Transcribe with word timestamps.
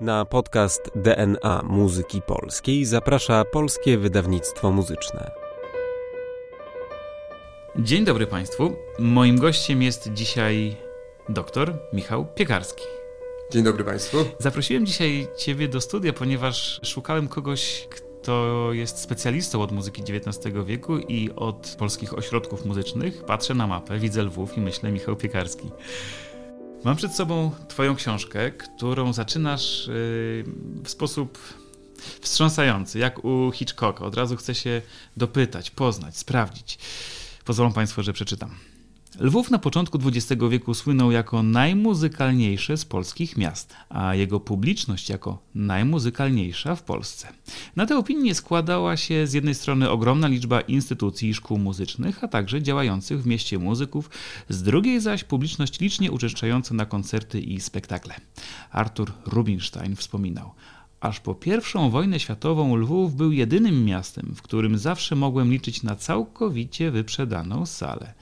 Na 0.00 0.24
podcast 0.24 0.90
DNA 0.94 1.62
Muzyki 1.64 2.22
Polskiej 2.22 2.84
zaprasza 2.84 3.44
Polskie 3.44 3.98
Wydawnictwo 3.98 4.70
Muzyczne. 4.70 5.30
Dzień 7.78 8.04
dobry 8.04 8.26
Państwu. 8.26 8.76
Moim 8.98 9.38
gościem 9.38 9.82
jest 9.82 10.12
dzisiaj 10.12 10.76
dr 11.28 11.78
Michał 11.92 12.26
Piekarski. 12.34 12.84
Dzień 13.52 13.62
dobry 13.62 13.84
Państwu. 13.84 14.16
Zaprosiłem 14.38 14.86
dzisiaj 14.86 15.28
Ciebie 15.36 15.68
do 15.68 15.80
studia, 15.80 16.12
ponieważ 16.12 16.80
szukałem 16.84 17.28
kogoś, 17.28 17.88
kto 17.90 18.68
jest 18.72 18.98
specjalistą 18.98 19.62
od 19.62 19.72
muzyki 19.72 20.02
XIX 20.02 20.54
wieku 20.64 20.98
i 20.98 21.30
od 21.36 21.76
polskich 21.78 22.18
ośrodków 22.18 22.64
muzycznych. 22.64 23.24
Patrzę 23.24 23.54
na 23.54 23.66
mapę, 23.66 23.98
widzę 23.98 24.22
Lwów 24.22 24.56
i 24.56 24.60
myślę 24.60 24.92
Michał 24.92 25.16
Piekarski. 25.16 25.70
Mam 26.84 26.96
przed 26.96 27.14
sobą 27.14 27.50
Twoją 27.68 27.96
książkę, 27.96 28.50
którą 28.50 29.12
zaczynasz 29.12 29.86
yy, 29.86 29.94
w 30.84 30.88
sposób 30.88 31.38
wstrząsający, 32.20 32.98
jak 32.98 33.24
u 33.24 33.52
Hitchcocka. 33.52 34.04
Od 34.04 34.14
razu 34.14 34.36
chcę 34.36 34.54
się 34.54 34.82
dopytać, 35.16 35.70
poznać, 35.70 36.16
sprawdzić. 36.16 36.78
Pozwolą 37.44 37.72
Państwo, 37.72 38.02
że 38.02 38.12
przeczytam. 38.12 38.50
Lwów 39.20 39.50
na 39.50 39.58
początku 39.58 39.98
XX 40.04 40.42
wieku 40.50 40.74
słynął 40.74 41.10
jako 41.10 41.42
najmuzykalniejsze 41.42 42.76
z 42.76 42.84
polskich 42.84 43.36
miast, 43.36 43.74
a 43.88 44.14
jego 44.14 44.40
publiczność 44.40 45.08
jako 45.08 45.38
najmuzykalniejsza 45.54 46.76
w 46.76 46.82
Polsce. 46.82 47.28
Na 47.76 47.86
tę 47.86 47.96
opinię 47.96 48.34
składała 48.34 48.96
się 48.96 49.26
z 49.26 49.32
jednej 49.32 49.54
strony 49.54 49.90
ogromna 49.90 50.28
liczba 50.28 50.60
instytucji 50.60 51.28
i 51.28 51.34
szkół 51.34 51.58
muzycznych, 51.58 52.24
a 52.24 52.28
także 52.28 52.62
działających 52.62 53.22
w 53.22 53.26
mieście 53.26 53.58
muzyków, 53.58 54.10
z 54.48 54.62
drugiej 54.62 55.00
zaś 55.00 55.24
publiczność 55.24 55.80
licznie 55.80 56.12
uczęszczająca 56.12 56.74
na 56.74 56.86
koncerty 56.86 57.40
i 57.40 57.60
spektakle. 57.60 58.14
Artur 58.70 59.12
Rubinstein 59.26 59.96
wspominał. 59.96 60.50
Aż 61.00 61.20
po 61.20 61.34
pierwszą 61.34 61.90
wojnę 61.90 62.20
światową 62.20 62.76
Lwów 62.76 63.14
był 63.14 63.32
jedynym 63.32 63.84
miastem, 63.84 64.32
w 64.34 64.42
którym 64.42 64.78
zawsze 64.78 65.16
mogłem 65.16 65.50
liczyć 65.50 65.82
na 65.82 65.96
całkowicie 65.96 66.90
wyprzedaną 66.90 67.66
salę. 67.66 68.14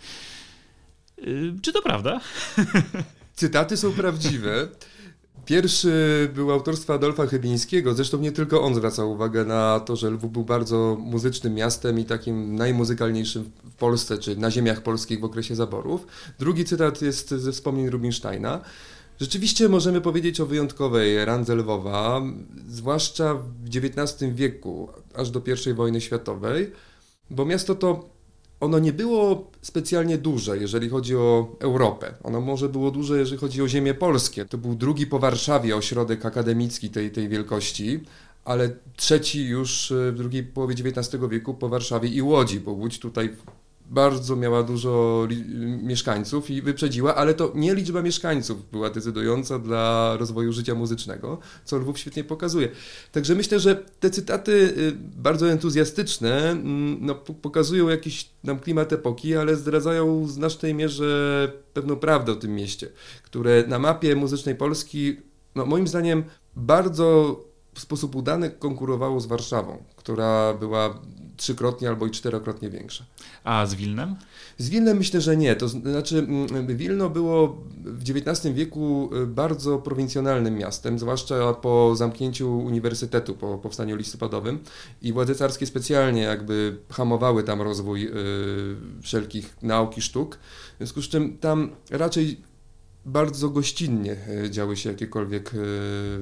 Yy, 1.19 1.55
czy 1.63 1.73
to 1.73 1.83
prawda? 1.83 2.21
Cytaty 3.37 3.77
są 3.77 3.93
prawdziwe. 3.93 4.69
Pierwszy 5.47 6.31
był 6.35 6.53
autorstwa 6.53 6.95
Adolfa 6.95 7.27
Chybińskiego, 7.27 7.95
zresztą 7.95 8.19
nie 8.19 8.33
tylko 8.33 8.63
on 8.63 8.75
zwracał 8.75 9.13
uwagę 9.13 9.45
na 9.45 9.81
to, 9.81 9.97
że 9.97 10.11
Lwów 10.11 10.33
był 10.33 10.45
bardzo 10.45 10.97
muzycznym 11.01 11.55
miastem 11.55 11.99
i 11.99 12.05
takim 12.05 12.55
najmuzykalniejszym 12.55 13.51
w 13.65 13.75
Polsce, 13.75 14.19
czy 14.19 14.37
na 14.37 14.51
ziemiach 14.51 14.83
polskich 14.83 15.21
w 15.21 15.25
okresie 15.25 15.55
zaborów. 15.55 16.07
Drugi 16.39 16.65
cytat 16.65 17.03
jest 17.03 17.31
ze 17.31 17.53
wspomnień 17.53 17.91
Rubinsteina. 17.91 18.61
Rzeczywiście 19.21 19.69
możemy 19.69 20.01
powiedzieć 20.01 20.41
o 20.41 20.47
wyjątkowej 20.47 21.25
randze 21.25 21.55
Lwowa, 21.55 22.23
zwłaszcza 22.69 23.35
w 23.35 23.69
XIX 23.69 24.35
wieku, 24.35 24.89
aż 25.15 25.31
do 25.31 25.43
I 25.71 25.75
wojny 25.75 26.01
światowej, 26.01 26.73
bo 27.31 27.45
miasto 27.45 27.75
to 27.75 28.16
ono 28.61 28.79
nie 28.79 28.93
było 28.93 29.51
specjalnie 29.63 30.19
duże, 30.19 30.59
jeżeli 30.59 30.89
chodzi 30.89 31.17
o 31.17 31.57
Europę. 31.61 32.15
Ono 32.23 32.41
może 32.41 32.69
było 32.69 32.91
duże, 32.91 33.19
jeżeli 33.19 33.39
chodzi 33.39 33.63
o 33.63 33.69
ziemię 33.69 33.95
polskie. 33.95 34.45
To 34.45 34.59
był 34.59 34.75
drugi 34.75 35.07
po 35.07 35.19
Warszawie 35.19 35.77
ośrodek 35.77 36.27
akademicki 36.27 36.91
tej, 36.91 37.11
tej 37.11 37.29
wielkości, 37.29 38.01
ale 38.45 38.71
trzeci 38.97 39.45
już 39.45 39.93
w 40.13 40.17
drugiej 40.17 40.43
połowie 40.43 40.75
XIX 40.75 41.23
wieku 41.31 41.55
po 41.55 41.69
Warszawie 41.69 42.09
i 42.09 42.23
Łodzi, 42.23 42.61
bo 42.61 42.73
Łódź 42.73 42.99
tutaj 42.99 43.37
bardzo 43.91 44.37
miała 44.37 44.63
dużo 44.63 45.27
mieszkańców 45.83 46.51
i 46.51 46.63
wyprzedziła, 46.63 47.15
ale 47.15 47.35
to 47.35 47.53
nie 47.55 47.75
liczba 47.75 48.03
mieszkańców 48.03 48.71
była 48.71 48.91
decydująca 48.91 49.59
dla 49.59 50.17
rozwoju 50.17 50.53
życia 50.53 50.75
muzycznego, 50.75 51.39
co 51.65 51.79
Lwów 51.79 51.99
świetnie 51.99 52.25
pokazuje. 52.25 52.69
Także 53.13 53.35
myślę, 53.35 53.61
że 53.61 53.77
te 54.01 54.11
cytaty 54.11 54.53
y, 54.53 54.93
bardzo 55.17 55.51
entuzjastyczne 55.51 56.51
mm, 56.51 56.99
no, 57.01 57.15
pokazują 57.15 57.89
jakiś 57.89 58.31
nam 58.45 58.59
klimat 58.59 58.93
epoki, 58.93 59.37
ale 59.37 59.57
zdradzają 59.57 60.25
w 60.25 60.31
znacznej 60.31 60.75
mierze 60.75 61.53
pewną 61.73 61.97
prawdę 61.97 62.33
o 62.33 62.37
tym 62.37 62.55
mieście, 62.55 62.89
które 63.23 63.65
na 63.67 63.79
mapie 63.79 64.17
muzycznej 64.17 64.55
Polski, 64.55 65.17
no, 65.55 65.67
moim 65.67 65.89
zdaniem, 65.89 66.25
bardzo 66.57 67.41
w 67.77 67.81
sposób 67.81 68.15
udany 68.15 68.51
konkurowało 68.51 69.21
z 69.21 69.27
Warszawą, 69.27 69.83
która 69.97 70.55
była 70.55 70.99
trzykrotnie 71.37 71.89
albo 71.89 72.07
i 72.07 72.11
czterokrotnie 72.11 72.71
większa. 72.71 73.05
A 73.45 73.67
z 73.67 73.75
Wilnem? 73.75 74.17
Z 74.59 74.69
Wilnem 74.69 74.97
myślę, 74.97 75.21
że 75.21 75.37
nie. 75.37 75.57
To 75.57 75.69
znaczy, 75.69 76.19
mm, 76.19 76.77
Wilno 76.77 77.11
było 77.11 77.65
w 77.85 78.03
XIX 78.03 78.55
wieku 78.55 79.11
y, 79.23 79.27
bardzo 79.27 79.79
prowincjonalnym 79.79 80.55
miastem, 80.55 80.99
zwłaszcza 80.99 81.55
po 81.55 81.97
zamknięciu 81.97 82.59
uniwersytetu, 82.59 83.35
po 83.35 83.59
powstaniu 83.59 83.97
listopadowym 83.97 84.59
i 85.03 85.13
władze 85.13 85.35
carskie 85.35 85.67
specjalnie 85.67 86.23
jakby 86.23 86.77
hamowały 86.91 87.43
tam 87.43 87.63
rozwój 87.63 88.03
yy, 88.03 88.13
wszelkich 89.03 89.57
nauk 89.63 89.99
i 89.99 90.03
sztuk. 90.03 90.39
W 90.75 90.77
związku 90.79 91.03
z 91.03 91.09
czym 91.09 91.39
tam 91.39 91.71
raczej 91.91 92.41
bardzo 93.07 93.49
gościnnie 93.49 94.17
y, 94.45 94.51
działy 94.51 94.77
się 94.77 94.89
jakiekolwiek 94.89 95.55
y, 95.55 95.59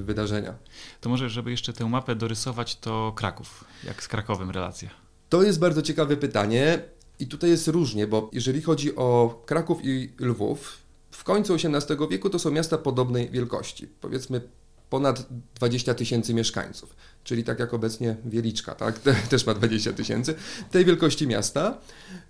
wydarzenia. 0.03 0.55
To 1.01 1.09
może, 1.09 1.29
żeby 1.29 1.51
jeszcze 1.51 1.73
tę 1.73 1.85
mapę 1.89 2.15
dorysować, 2.15 2.75
to 2.75 3.13
Kraków. 3.15 3.63
Jak 3.83 4.03
z 4.03 4.07
Krakowem 4.07 4.49
relacja? 4.49 4.89
To 5.29 5.43
jest 5.43 5.59
bardzo 5.59 5.81
ciekawe 5.81 6.17
pytanie 6.17 6.81
i 7.19 7.27
tutaj 7.27 7.49
jest 7.49 7.67
różnie, 7.67 8.07
bo 8.07 8.29
jeżeli 8.33 8.61
chodzi 8.61 8.95
o 8.95 9.41
Kraków 9.45 9.79
i 9.83 10.09
Lwów, 10.19 10.77
w 11.11 11.23
końcu 11.23 11.53
XVIII 11.53 12.09
wieku 12.09 12.29
to 12.29 12.39
są 12.39 12.51
miasta 12.51 12.77
podobnej 12.77 13.29
wielkości, 13.29 13.87
powiedzmy 14.01 14.41
ponad 14.89 15.25
20 15.55 15.93
tysięcy 15.93 16.33
mieszkańców, 16.33 16.95
czyli 17.23 17.43
tak 17.43 17.59
jak 17.59 17.73
obecnie 17.73 18.15
Wieliczka, 18.25 18.75
tak? 18.75 18.99
też 19.29 19.45
ma 19.45 19.53
20 19.53 19.93
tysięcy, 19.93 20.35
tej 20.71 20.85
wielkości 20.85 21.27
miasta, 21.27 21.77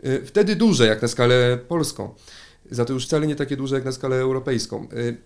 y, 0.06 0.26
wtedy 0.26 0.56
duże 0.56 0.88
jak 0.88 1.02
na 1.02 1.08
skalę 1.08 1.58
polską, 1.68 2.16
za 2.72 2.86
to 2.86 2.94
już 2.94 3.06
wcale 3.06 3.28
nie 3.28 3.36
takie 3.36 3.58
duże 3.58 3.76
jak 3.76 3.86
na 3.86 3.92
skalę 3.92 4.16
europejską. 4.16 4.88
Y, 4.94 5.18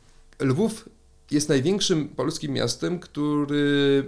Lwów 0.46 0.90
jest 1.32 1.50
największym 1.50 2.08
polskim 2.08 2.52
miastem, 2.54 3.00
który 3.00 4.04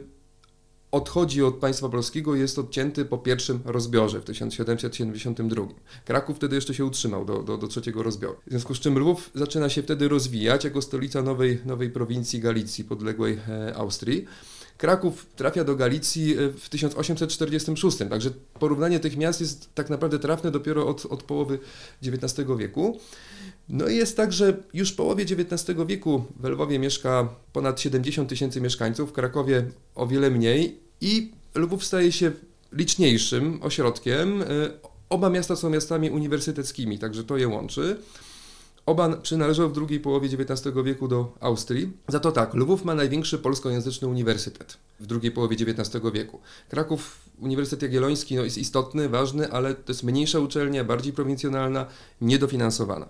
odchodzi 0.92 1.44
od 1.44 1.56
państwa 1.56 1.90
polskiego 1.90 2.36
jest 2.36 2.60
odcięty 2.60 3.06
po 3.06 3.18
pierwszym 3.18 3.60
rozbiorze 3.66 4.22
w 4.22 4.24
1772. 4.24 5.68
Kraków 6.06 6.38
wtedy 6.38 6.56
jeszcze 6.56 6.74
się 6.74 6.86
utrzymał 6.86 7.26
do, 7.26 7.44
do, 7.44 7.58
do 7.58 7.68
trzeciego 7.68 8.04
rozbioru. 8.04 8.38
W 8.48 8.50
związku 8.50 8.76
z 8.76 8.80
czym 8.80 9.00
Lwów 9.00 9.30
zaczyna 9.36 9.70
się 9.70 9.84
wtedy 9.84 10.08
rozwijać 10.08 10.64
jako 10.64 10.82
stolica 10.82 11.22
nowej, 11.22 11.60
nowej 11.66 11.90
prowincji 11.90 12.40
Galicji, 12.40 12.84
podległej 12.84 13.40
e, 13.50 13.76
Austrii. 13.76 14.26
Kraków 14.82 15.26
trafia 15.36 15.64
do 15.64 15.76
Galicji 15.76 16.38
e, 16.38 16.50
w 16.50 16.70
1846, 16.70 17.98
także 18.10 18.30
porównanie 18.60 19.00
tych 19.00 19.18
miast 19.18 19.42
jest 19.42 19.76
tak 19.76 19.90
naprawdę 19.90 20.20
trafne 20.20 20.52
dopiero 20.52 20.88
od, 20.88 21.06
od 21.06 21.24
połowy 21.24 21.60
XIX 22.04 22.50
wieku. 22.58 23.00
No 23.70 23.88
i 23.88 23.96
jest 23.96 24.18
tak, 24.18 24.34
że 24.34 24.58
już 24.74 24.92
w 24.92 24.96
połowie 24.96 25.24
XIX 25.24 25.78
wieku 25.88 26.26
w 26.40 26.46
Lwowie 26.46 26.80
mieszka 26.80 27.30
ponad 27.54 27.82
70 27.82 28.30
tysięcy 28.30 28.62
mieszkańców, 28.62 29.10
w 29.10 29.14
Krakowie 29.14 29.66
o 29.96 30.08
wiele 30.08 30.32
mniej 30.32 30.80
i 31.02 31.32
Lwów 31.56 31.86
staje 31.86 32.12
się 32.12 32.32
liczniejszym 32.74 33.60
ośrodkiem. 33.62 34.42
E, 34.42 34.46
oba 35.10 35.30
miasta 35.30 35.56
są 35.56 35.70
miastami 35.70 36.10
uniwersyteckimi, 36.10 37.00
także 37.00 37.24
to 37.24 37.38
je 37.38 37.48
łączy. 37.48 37.98
Oba 38.92 39.10
przynależą 39.10 39.70
w 39.70 39.74
drugiej 39.74 40.00
połowie 40.00 40.30
XIX 40.30 40.76
wieku 40.84 41.08
do 41.08 41.34
Austrii. 41.40 41.92
Za 42.08 42.20
to 42.20 42.32
tak, 42.32 42.54
Lwów 42.54 42.86
ma 42.86 42.96
największy 42.96 43.38
polskojęzyczny 43.38 44.08
uniwersytet 44.08 44.78
w 45.00 45.06
drugiej 45.06 45.32
połowie 45.32 45.58
XIX 45.60 46.06
wieku. 46.14 46.40
Kraków, 46.70 47.20
Uniwersytet 47.40 47.82
Jagielloński 47.82 48.36
no, 48.36 48.44
jest 48.44 48.58
istotny, 48.58 49.10
ważny, 49.10 49.52
ale 49.52 49.76
to 49.76 49.92
jest 49.92 50.04
mniejsza 50.04 50.40
uczelnia, 50.40 50.84
bardziej 50.84 51.14
prowincjonalna, 51.14 51.86
niedofinansowana. 52.22 53.08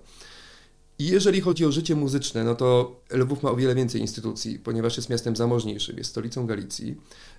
I 0.99 1.05
jeżeli 1.07 1.41
chodzi 1.41 1.65
o 1.65 1.71
życie 1.71 1.95
muzyczne, 1.95 2.43
no 2.43 2.55
to 2.55 2.95
Lwów 3.11 3.43
ma 3.43 3.51
o 3.51 3.55
wiele 3.55 3.75
więcej 3.75 4.01
instytucji, 4.01 4.59
ponieważ 4.59 4.97
jest 4.97 5.09
miastem 5.09 5.35
zamożniejszym, 5.35 5.97
jest 5.97 6.09
stolicą 6.09 6.47
Galicji. 6.47 6.95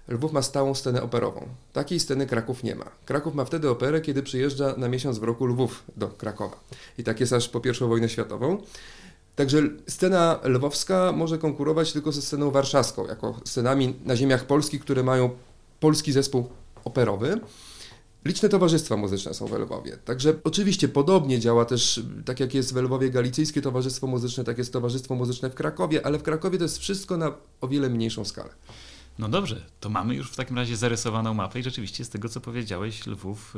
Lwów 0.08 0.32
ma 0.32 0.42
stałą 0.42 0.74
scenę 0.74 1.02
operową. 1.02 1.48
Takiej 1.72 2.00
sceny 2.00 2.26
Kraków 2.26 2.62
nie 2.62 2.74
ma. 2.74 2.84
Kraków 3.06 3.34
ma 3.34 3.44
wtedy 3.44 3.70
operę, 3.70 4.00
kiedy 4.00 4.22
przyjeżdża 4.22 4.74
na 4.76 4.88
miesiąc 4.88 5.18
w 5.18 5.22
roku 5.22 5.46
Lwów 5.46 5.82
do 5.96 6.08
Krakowa. 6.08 6.60
I 6.98 7.04
tak 7.04 7.20
jest 7.20 7.32
aż 7.32 7.48
po 7.48 7.58
I 7.58 7.88
wojnę 7.88 8.08
światową. 8.08 8.62
Także 9.36 9.62
scena 9.88 10.40
lwowska 10.44 11.12
może 11.12 11.38
konkurować 11.38 11.92
tylko 11.92 12.12
ze 12.12 12.22
sceną 12.22 12.50
warszawską, 12.50 13.06
jako 13.06 13.40
scenami 13.44 13.94
na 14.04 14.16
ziemiach 14.16 14.46
polskich, 14.46 14.80
które 14.80 15.02
mają 15.02 15.30
polski 15.80 16.12
zespół 16.12 16.48
operowy. 16.84 17.40
Liczne 18.24 18.48
towarzystwa 18.48 18.96
muzyczne 18.96 19.34
są 19.34 19.46
w 19.46 19.52
Lwowie. 19.52 19.96
Także 20.04 20.34
oczywiście 20.44 20.88
podobnie 20.88 21.40
działa 21.40 21.64
też, 21.64 22.00
tak 22.24 22.40
jak 22.40 22.54
jest 22.54 22.74
w 22.74 22.76
Lwowie 22.76 23.10
Galicyjskie 23.10 23.62
Towarzystwo 23.62 24.06
Muzyczne, 24.06 24.44
tak 24.44 24.58
jest 24.58 24.72
Towarzystwo 24.72 25.14
Muzyczne 25.14 25.50
w 25.50 25.54
Krakowie, 25.54 26.06
ale 26.06 26.18
w 26.18 26.22
Krakowie 26.22 26.58
to 26.58 26.64
jest 26.64 26.78
wszystko 26.78 27.16
na 27.16 27.34
o 27.60 27.68
wiele 27.68 27.90
mniejszą 27.90 28.24
skalę. 28.24 28.50
No 29.18 29.28
dobrze, 29.28 29.62
to 29.80 29.90
mamy 29.90 30.14
już 30.14 30.30
w 30.30 30.36
takim 30.36 30.56
razie 30.56 30.76
zarysowaną 30.76 31.34
mapę 31.34 31.60
i 31.60 31.62
rzeczywiście 31.62 32.04
z 32.04 32.08
tego, 32.08 32.28
co 32.28 32.40
powiedziałeś, 32.40 33.06
Lwów 33.06 33.54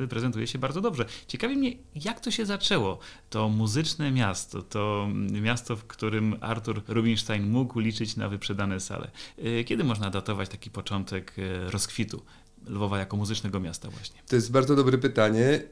yy, 0.00 0.08
prezentuje 0.08 0.46
się 0.46 0.58
bardzo 0.58 0.80
dobrze. 0.80 1.06
Ciekawi 1.26 1.56
mnie, 1.56 1.72
jak 1.94 2.20
to 2.20 2.30
się 2.30 2.46
zaczęło, 2.46 2.98
to 3.30 3.48
muzyczne 3.48 4.10
miasto, 4.10 4.62
to 4.62 5.08
miasto, 5.42 5.76
w 5.76 5.84
którym 5.84 6.36
Artur 6.40 6.82
Rubinstein 6.88 7.50
mógł 7.50 7.80
liczyć 7.80 8.16
na 8.16 8.28
wyprzedane 8.28 8.80
sale. 8.80 9.10
Yy, 9.38 9.64
kiedy 9.64 9.84
można 9.84 10.10
datować 10.10 10.48
taki 10.48 10.70
początek 10.70 11.32
yy, 11.36 11.70
rozkwitu 11.70 12.22
Lwowa 12.68 12.98
jako 12.98 13.16
muzycznego 13.16 13.60
miasta 13.60 13.90
właśnie? 13.90 14.22
To 14.28 14.36
jest 14.36 14.50
bardzo 14.50 14.76
dobre 14.76 14.98
pytanie 14.98 15.62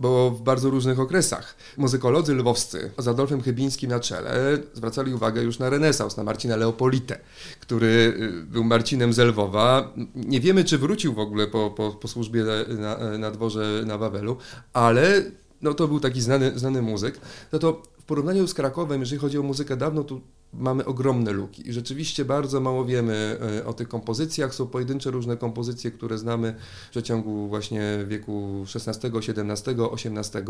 bo 0.00 0.30
w 0.30 0.42
bardzo 0.42 0.70
różnych 0.70 1.00
okresach. 1.00 1.56
Muzykolodzy 1.76 2.34
lwowscy 2.34 2.90
z 2.98 3.08
Adolfem 3.08 3.40
Chybińskim 3.42 3.90
na 3.90 4.00
czele 4.00 4.58
zwracali 4.72 5.14
uwagę 5.14 5.42
już 5.42 5.58
na 5.58 5.70
renesans, 5.70 6.16
na 6.16 6.24
Marcina 6.24 6.56
Leopolitę, 6.56 7.18
który 7.60 7.86
y, 7.86 8.46
był 8.46 8.64
Marcinem 8.64 9.12
z 9.12 9.18
Lwowa. 9.18 9.92
Nie 10.14 10.40
wiemy, 10.40 10.64
czy 10.64 10.78
wrócił 10.78 11.14
w 11.14 11.18
ogóle 11.18 11.46
po, 11.46 11.70
po, 11.70 11.90
po 11.90 12.08
służbie 12.08 12.44
na, 12.78 13.18
na 13.18 13.30
dworze 13.30 13.82
na 13.86 13.98
Wawelu, 13.98 14.36
ale 14.72 15.22
no, 15.62 15.74
to 15.74 15.88
był 15.88 16.00
taki 16.00 16.20
znany, 16.20 16.58
znany 16.58 16.82
muzyk. 16.82 17.20
No 17.52 17.58
to 17.58 17.82
w 18.00 18.04
porównaniu 18.04 18.46
z 18.46 18.54
Krakowem, 18.54 19.00
jeżeli 19.00 19.20
chodzi 19.20 19.38
o 19.38 19.42
muzykę 19.42 19.76
dawno, 19.76 20.04
tu 20.04 20.20
mamy 20.52 20.84
ogromne 20.84 21.32
luki 21.32 21.68
i 21.68 21.72
rzeczywiście 21.72 22.24
bardzo 22.24 22.60
mało 22.60 22.84
wiemy 22.84 23.38
e, 23.58 23.66
o 23.66 23.72
tych 23.72 23.88
kompozycjach. 23.88 24.54
Są 24.54 24.66
pojedyncze 24.66 25.10
różne 25.10 25.36
kompozycje, 25.36 25.90
które 25.90 26.18
znamy 26.18 26.54
w 26.88 26.90
przeciągu 26.90 27.48
właśnie 27.48 28.04
wieku 28.08 28.64
XVI, 28.74 29.08
XVII, 29.18 29.76
XVIII. 29.92 30.44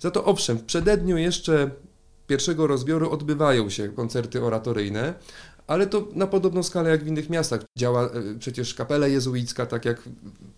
Za 0.00 0.10
to 0.10 0.24
owszem, 0.24 0.58
w 0.58 0.64
przededniu 0.64 1.18
jeszcze 1.18 1.70
pierwszego 2.26 2.66
rozbioru 2.66 3.10
odbywają 3.10 3.70
się 3.70 3.88
koncerty 3.88 4.44
oratoryjne, 4.44 5.14
ale 5.66 5.86
to 5.86 6.08
na 6.14 6.26
podobną 6.26 6.62
skalę 6.62 6.90
jak 6.90 7.04
w 7.04 7.06
innych 7.06 7.30
miastach. 7.30 7.60
Działa 7.78 8.04
e, 8.04 8.10
przecież 8.38 8.74
kapela 8.74 9.06
jezuicka, 9.06 9.66
tak 9.66 9.84
jak 9.84 10.02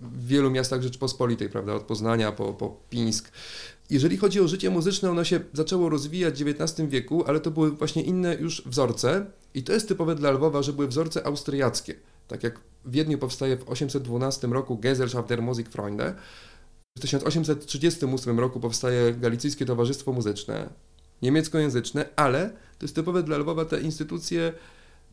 w 0.01 0.27
wielu 0.27 0.51
miastach 0.51 0.83
Rzeczpospolitej, 0.83 1.49
prawda, 1.49 1.75
od 1.75 1.83
Poznania 1.83 2.33
po, 2.33 2.53
po 2.53 2.77
Pińsk. 2.91 3.33
Jeżeli 3.91 4.17
chodzi 4.17 4.41
o 4.41 4.49
życie 4.49 4.71
muzyczne, 4.71 5.11
ono 5.11 5.25
się 5.25 5.41
zaczęło 5.53 5.89
rozwijać 5.89 6.45
w 6.45 6.49
XIX 6.49 6.89
wieku, 6.89 7.25
ale 7.27 7.41
to 7.41 7.51
były 7.51 7.71
właśnie 7.71 8.03
inne 8.03 8.35
już 8.35 8.63
wzorce 8.67 9.27
i 9.55 9.63
to 9.63 9.73
jest 9.73 9.89
typowe 9.89 10.15
dla 10.15 10.31
Lwowa, 10.31 10.63
że 10.63 10.73
były 10.73 10.89
wzorce 10.89 11.27
austriackie. 11.27 11.95
Tak 12.29 12.43
jak 12.43 12.61
w 12.85 12.91
Wiedniu 12.91 13.19
powstaje 13.19 13.57
w 13.57 13.69
812 13.69 14.47
roku 14.47 14.79
Gesellschaft 14.79 15.29
der 15.29 15.43
Musikfreunde, 15.43 16.15
w 16.99 17.01
1838 17.01 18.41
roku 18.41 18.61
powstaje 18.61 19.15
Galicyjskie 19.15 19.67
Towarzystwo 19.67 20.13
Muzyczne, 20.13 20.69
niemieckojęzyczne, 21.23 22.09
ale 22.17 22.51
to 22.79 22.85
jest 22.85 22.95
typowe 22.95 23.23
dla 23.23 23.39
Lwowa, 23.39 23.65
te 23.65 23.81
instytucje 23.81 24.53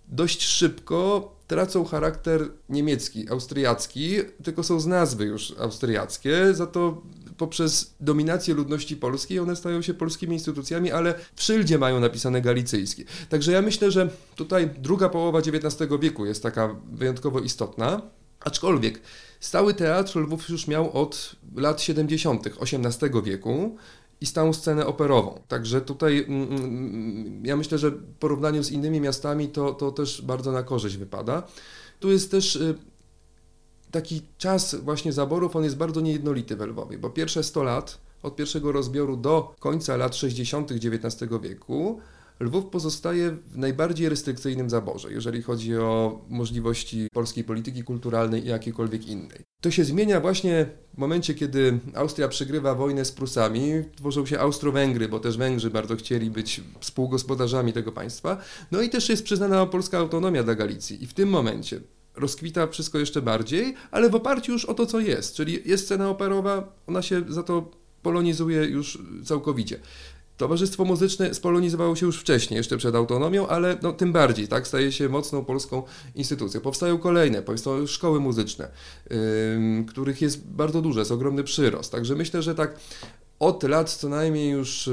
dość 0.07 0.44
szybko 0.44 1.31
tracą 1.48 1.86
charakter 1.86 2.50
niemiecki, 2.69 3.30
austriacki, 3.30 4.16
tylko 4.44 4.63
są 4.63 4.80
z 4.80 4.86
nazwy 4.86 5.25
już 5.25 5.56
austriackie, 5.60 6.54
za 6.54 6.68
to 6.68 7.01
poprzez 7.38 7.96
dominację 8.00 8.54
ludności 8.54 8.98
polskiej 8.98 9.40
one 9.40 9.56
stają 9.56 9.82
się 9.82 9.94
polskimi 9.94 10.34
instytucjami, 10.34 10.92
ale 10.92 11.16
w 11.36 11.44
szyldzie 11.44 11.78
mają 11.78 12.00
napisane 12.00 12.42
galicyjskie. 12.42 13.04
Także 13.30 13.52
ja 13.52 13.62
myślę, 13.62 13.92
że 13.92 14.10
tutaj 14.36 14.70
druga 14.78 15.10
połowa 15.10 15.40
XIX 15.40 15.92
wieku 16.00 16.26
jest 16.26 16.44
taka 16.44 16.76
wyjątkowo 16.92 17.40
istotna, 17.40 18.02
aczkolwiek 18.40 19.02
stały 19.40 19.74
teatr 19.74 20.20
Lwów 20.20 20.50
już 20.50 20.68
miał 20.68 20.92
od 20.98 21.36
lat 21.56 21.82
70. 21.82 22.48
XVIII 22.62 23.24
wieku 23.24 23.78
i 24.22 24.26
stałą 24.26 24.54
scenę 24.54 24.86
operową. 24.86 25.42
Także 25.48 25.82
tutaj 25.82 26.26
mm, 26.28 26.54
mm, 26.54 27.46
ja 27.46 27.58
myślę, 27.58 27.78
że 27.78 27.92
w 27.92 28.14
porównaniu 28.20 28.64
z 28.64 28.72
innymi 28.72 29.02
miastami 29.02 29.48
to, 29.48 29.74
to 29.74 29.92
też 29.92 30.22
bardzo 30.22 30.52
na 30.52 30.64
korzyść 30.64 30.98
wypada. 30.98 31.44
Tu 32.00 32.12
jest 32.12 32.32
też 32.32 32.56
y, 32.56 32.76
taki 33.95 34.21
czas 34.38 34.75
właśnie 34.75 35.13
zaborów, 35.13 35.56
on 35.56 35.63
jest 35.63 35.77
bardzo 35.77 36.01
niejednolity 36.01 36.56
w 36.56 36.62
Lwowie, 36.62 36.97
bo 36.97 37.09
pierwsze 37.09 37.44
100 37.44 37.63
lat, 37.63 37.97
od 38.24 38.36
pierwszego 38.36 38.71
rozbioru 38.71 39.18
do 39.18 39.56
końca 39.59 39.97
lat 39.97 40.15
60. 40.15 40.71
XIX 40.71 41.31
wieku, 41.42 42.00
Lwów 42.39 42.65
pozostaje 42.65 43.31
w 43.31 43.57
najbardziej 43.57 44.09
restrykcyjnym 44.09 44.69
zaborze, 44.69 45.12
jeżeli 45.12 45.42
chodzi 45.42 45.77
o 45.77 46.21
możliwości 46.30 47.07
polskiej 47.13 47.44
polityki 47.44 47.83
kulturalnej 47.83 48.45
i 48.45 48.47
jakiejkolwiek 48.47 49.07
innej. 49.07 49.39
To 49.62 49.71
się 49.71 49.83
zmienia 49.83 50.19
właśnie 50.19 50.65
w 50.94 50.98
momencie, 50.98 51.33
kiedy 51.33 51.80
Austria 51.94 52.27
przegrywa 52.27 52.75
wojnę 52.75 53.06
z 53.06 53.12
Prusami, 53.12 53.71
tworzą 53.98 54.25
się 54.25 54.39
Austro-Węgry, 54.39 55.07
bo 55.07 55.19
też 55.19 55.38
Węgrzy 55.38 55.69
bardzo 55.69 55.95
chcieli 55.95 56.31
być 56.31 56.62
współgospodarzami 56.80 57.74
tego 57.74 57.91
państwa. 57.91 58.38
No 58.71 58.81
i 58.81 58.89
też 58.89 59.09
jest 59.09 59.24
przyznana 59.24 59.65
polska 59.65 59.98
autonomia 59.98 60.44
dla 60.44 60.56
Galicji. 60.56 61.03
I 61.03 61.07
w 61.07 61.13
tym 61.13 61.30
momencie 61.30 61.80
rozkwita 62.17 62.67
wszystko 62.67 63.00
jeszcze 63.00 63.21
bardziej, 63.21 63.75
ale 63.91 64.09
w 64.09 64.15
oparciu 64.15 64.51
już 64.51 64.65
o 64.65 64.73
to, 64.73 64.85
co 64.85 65.00
jest. 65.00 65.35
Czyli 65.35 65.62
jest 65.65 65.85
scena 65.85 66.09
operowa, 66.09 66.73
ona 66.88 67.01
się 67.01 67.21
za 67.27 67.44
to 67.44 67.71
polonizuje 68.01 68.65
już 68.65 69.00
całkowicie. 69.23 69.79
Towarzystwo 70.38 70.85
Muzyczne 70.85 71.33
spolonizowało 71.33 71.95
się 71.95 72.06
już 72.06 72.19
wcześniej, 72.19 72.57
jeszcze 72.57 72.77
przed 72.77 72.95
autonomią, 72.95 73.47
ale 73.47 73.77
no, 73.81 73.94
tym 73.94 74.13
bardziej, 74.13 74.47
tak, 74.47 74.67
staje 74.67 74.91
się 74.91 75.09
mocną 75.09 75.45
polską 75.45 75.83
instytucją. 76.15 76.62
Powstają 76.62 76.97
kolejne, 76.97 77.41
powstają 77.41 77.88
szkoły 77.88 78.19
muzyczne, 78.19 78.67
yy, 79.09 79.85
których 79.88 80.21
jest 80.21 80.47
bardzo 80.47 80.81
dużo, 80.81 81.00
jest 81.00 81.12
ogromny 81.12 81.44
przyrost. 81.44 81.91
Także 81.91 82.15
myślę, 82.15 82.41
że 82.41 82.56
tak 82.56 82.79
od 83.39 83.63
lat 83.63 83.94
co 83.94 84.09
najmniej 84.09 84.51
już 84.51 84.89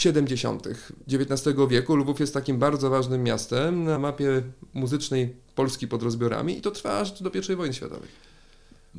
70. 0.00 0.68
XIX 1.12 1.56
wieku 1.68 1.96
Lwów 1.96 2.20
jest 2.20 2.34
takim 2.34 2.58
bardzo 2.58 2.90
ważnym 2.90 3.22
miastem 3.22 3.84
na 3.84 3.98
mapie 3.98 4.42
muzycznej 4.74 5.36
Polski 5.54 5.88
pod 5.88 6.02
rozbiorami 6.02 6.58
i 6.58 6.60
to 6.60 6.70
trwa 6.70 6.98
aż 6.98 7.22
do 7.22 7.30
I 7.52 7.56
wojny 7.56 7.74
światowej. 7.74 8.08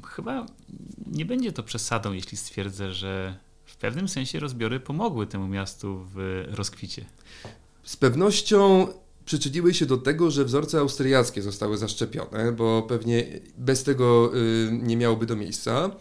Chyba 0.05 0.45
nie 1.07 1.25
będzie 1.25 1.51
to 1.51 1.63
przesadą, 1.63 2.13
jeśli 2.13 2.37
stwierdzę, 2.37 2.93
że 2.93 3.37
w 3.65 3.77
pewnym 3.77 4.07
sensie 4.07 4.39
rozbiory 4.39 4.79
pomogły 4.79 5.27
temu 5.27 5.47
miastu 5.47 6.05
w 6.15 6.43
rozkwicie. 6.47 7.05
Z 7.83 7.97
pewnością 7.97 8.87
przyczyniły 9.25 9.73
się 9.73 9.85
do 9.85 9.97
tego, 9.97 10.31
że 10.31 10.45
wzorce 10.45 10.79
austriackie 10.79 11.41
zostały 11.41 11.77
zaszczepione, 11.77 12.51
bo 12.51 12.81
pewnie 12.81 13.25
bez 13.57 13.83
tego 13.83 14.31
y, 14.35 14.69
nie 14.71 14.97
miałoby 14.97 15.25
do 15.25 15.35
miejsca. 15.35 15.91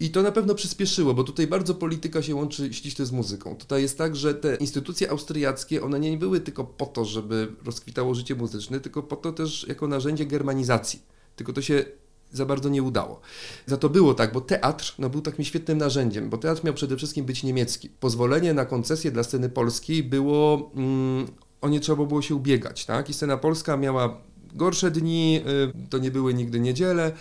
I 0.00 0.10
to 0.10 0.22
na 0.22 0.32
pewno 0.32 0.54
przyspieszyło, 0.54 1.14
bo 1.14 1.24
tutaj 1.24 1.46
bardzo 1.46 1.74
polityka 1.74 2.22
się 2.22 2.34
łączy 2.34 2.74
ściśle 2.74 3.06
z 3.06 3.12
muzyką. 3.12 3.56
Tutaj 3.56 3.82
jest 3.82 3.98
tak, 3.98 4.16
że 4.16 4.34
te 4.34 4.56
instytucje 4.56 5.10
austriackie, 5.10 5.82
one 5.82 6.00
nie 6.00 6.18
były 6.18 6.40
tylko 6.40 6.64
po 6.64 6.86
to, 6.86 7.04
żeby 7.04 7.52
rozkwitało 7.64 8.14
życie 8.14 8.34
muzyczne, 8.34 8.80
tylko 8.80 9.02
po 9.02 9.16
to 9.16 9.32
też 9.32 9.66
jako 9.68 9.86
narzędzie 9.86 10.26
germanizacji. 10.26 11.02
Tylko 11.36 11.52
to 11.52 11.62
się 11.62 11.84
za 12.32 12.46
bardzo 12.46 12.68
nie 12.68 12.82
udało. 12.82 13.20
Za 13.66 13.76
to 13.76 13.88
było 13.88 14.14
tak, 14.14 14.32
bo 14.32 14.40
teatr 14.40 14.94
no, 14.98 15.10
był 15.10 15.20
takim 15.20 15.44
świetnym 15.44 15.78
narzędziem, 15.78 16.30
bo 16.30 16.38
teatr 16.38 16.64
miał 16.64 16.74
przede 16.74 16.96
wszystkim 16.96 17.24
być 17.24 17.42
niemiecki. 17.42 17.90
Pozwolenie 18.00 18.54
na 18.54 18.64
koncesję 18.64 19.10
dla 19.10 19.22
sceny 19.22 19.48
polskiej 19.48 20.02
było, 20.02 20.70
mm, 20.74 21.26
o 21.60 21.68
nie 21.68 21.80
trzeba 21.80 22.04
było 22.04 22.22
się 22.22 22.34
ubiegać, 22.34 22.86
tak? 22.86 23.10
I 23.10 23.14
scena 23.14 23.36
polska 23.36 23.76
miała 23.76 24.29
gorsze 24.54 24.90
dni, 24.90 25.40
y, 25.84 25.88
to 25.90 25.98
nie 25.98 26.10
były 26.10 26.34
nigdy 26.34 26.60
niedziele, 26.60 27.12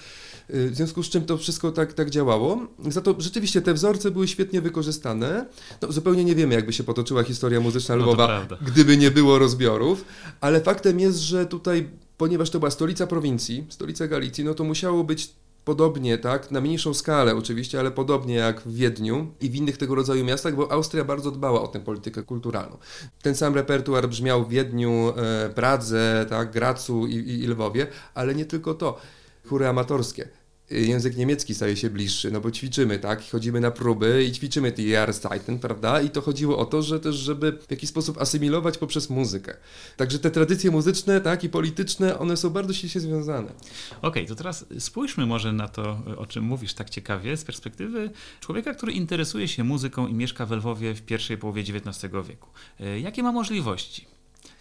y, 0.50 0.70
w 0.70 0.76
związku 0.76 1.04
z 1.04 1.10
czym 1.10 1.26
to 1.26 1.38
wszystko 1.38 1.72
tak, 1.72 1.94
tak 1.94 2.10
działało. 2.10 2.68
Za 2.88 3.02
to 3.02 3.16
rzeczywiście 3.18 3.62
te 3.62 3.74
wzorce 3.74 4.12
były 4.12 4.28
świetnie 4.28 4.62
wykorzystane. 4.62 5.46
No, 5.82 5.92
zupełnie 5.92 6.26
nie 6.26 6.36
wiemy, 6.36 6.56
jakby 6.56 6.74
się 6.74 6.84
potoczyła 6.84 7.24
historia 7.24 7.60
muzyczna 7.60 7.96
no 7.96 8.02
Lwowa, 8.02 8.48
no 8.50 8.58
gdyby 8.62 8.98
nie 8.98 9.12
było 9.12 9.40
rozbiorów, 9.40 10.06
ale 10.42 10.62
faktem 10.62 11.00
jest, 11.00 11.20
że 11.20 11.46
tutaj, 11.46 11.90
ponieważ 12.18 12.50
to 12.50 12.60
była 12.60 12.72
stolica 12.72 13.08
prowincji, 13.08 13.66
stolica 13.70 14.08
Galicji, 14.08 14.44
no 14.44 14.54
to 14.54 14.64
musiało 14.64 15.04
być 15.04 15.30
podobnie, 15.66 16.18
tak, 16.18 16.52
na 16.52 16.62
mniejszą 16.62 16.94
skalę 16.94 17.36
oczywiście, 17.36 17.80
ale 17.80 17.92
podobnie 17.92 18.36
jak 18.36 18.62
w 18.62 18.76
Wiedniu 18.76 19.34
i 19.42 19.50
w 19.50 19.56
innych 19.56 19.78
tego 19.78 19.96
rodzaju 19.96 20.26
miastach, 20.26 20.56
bo 20.56 20.72
Austria 20.72 21.04
bardzo 21.04 21.32
dbała 21.32 21.62
o 21.62 21.68
tę 21.68 21.80
politykę 21.80 22.24
kulturalną. 22.24 22.78
Ten 23.22 23.36
sam 23.36 23.56
repertuar 23.56 24.10
brzmiał 24.10 24.46
w 24.46 24.50
Wiedniu, 24.50 25.14
e, 25.18 25.50
Pradze, 25.50 26.26
tak, 26.30 26.52
Gracu 26.52 27.08
i, 27.08 27.16
i, 27.16 27.44
i 27.44 27.48
Lwowie, 27.48 27.88
ale 28.14 28.36
nie 28.36 28.46
tylko 28.46 28.74
to. 28.74 28.98
Chóry 29.46 29.68
amatorskie 29.68 30.39
język 30.72 31.18
niemiecki 31.18 31.56
staje 31.56 31.78
się 31.78 31.90
bliższy, 31.90 32.32
no 32.32 32.42
bo 32.42 32.52
ćwiczymy, 32.52 33.00
tak, 33.00 33.30
chodzimy 33.32 33.60
na 33.60 33.72
próby 33.72 34.24
i 34.24 34.32
ćwiczymy 34.32 34.72
die 34.72 34.88
Jahreszeiten, 34.90 35.60
prawda, 35.60 36.02
i 36.02 36.10
to 36.10 36.22
chodziło 36.22 36.58
o 36.58 36.66
to, 36.66 36.82
że 36.82 37.00
też, 37.00 37.16
żeby 37.16 37.60
w 37.68 37.72
jakiś 37.72 37.90
sposób 37.90 38.18
asymilować 38.18 38.78
poprzez 38.78 39.10
muzykę. 39.10 39.58
Także 39.98 40.20
te 40.20 40.32
tradycje 40.32 40.72
muzyczne, 40.72 41.22
tak, 41.22 41.44
i 41.44 41.50
polityczne, 41.50 42.20
one 42.20 42.38
są 42.38 42.50
bardzo 42.50 42.74
ściśle 42.74 43.02
związane. 43.02 43.48
Okej, 43.48 44.00
okay, 44.02 44.26
to 44.26 44.36
teraz 44.36 44.66
spójrzmy 44.80 45.26
może 45.26 45.54
na 45.54 45.68
to, 45.68 46.02
o 46.18 46.26
czym 46.26 46.44
mówisz 46.44 46.74
tak 46.74 46.90
ciekawie, 46.90 47.38
z 47.38 47.44
perspektywy 47.44 48.12
człowieka, 48.40 48.74
który 48.74 48.92
interesuje 48.92 49.48
się 49.48 49.64
muzyką 49.64 50.08
i 50.08 50.14
mieszka 50.14 50.46
w 50.46 50.52
Lwowie 50.52 50.94
w 50.94 51.02
pierwszej 51.02 51.38
połowie 51.38 51.62
XIX 51.62 52.14
wieku. 52.28 52.50
E, 52.80 53.00
jakie 53.00 53.24
ma 53.24 53.32
możliwości? 53.32 54.06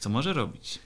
Co 0.01 0.09
może 0.11 0.33
robić? 0.33 0.79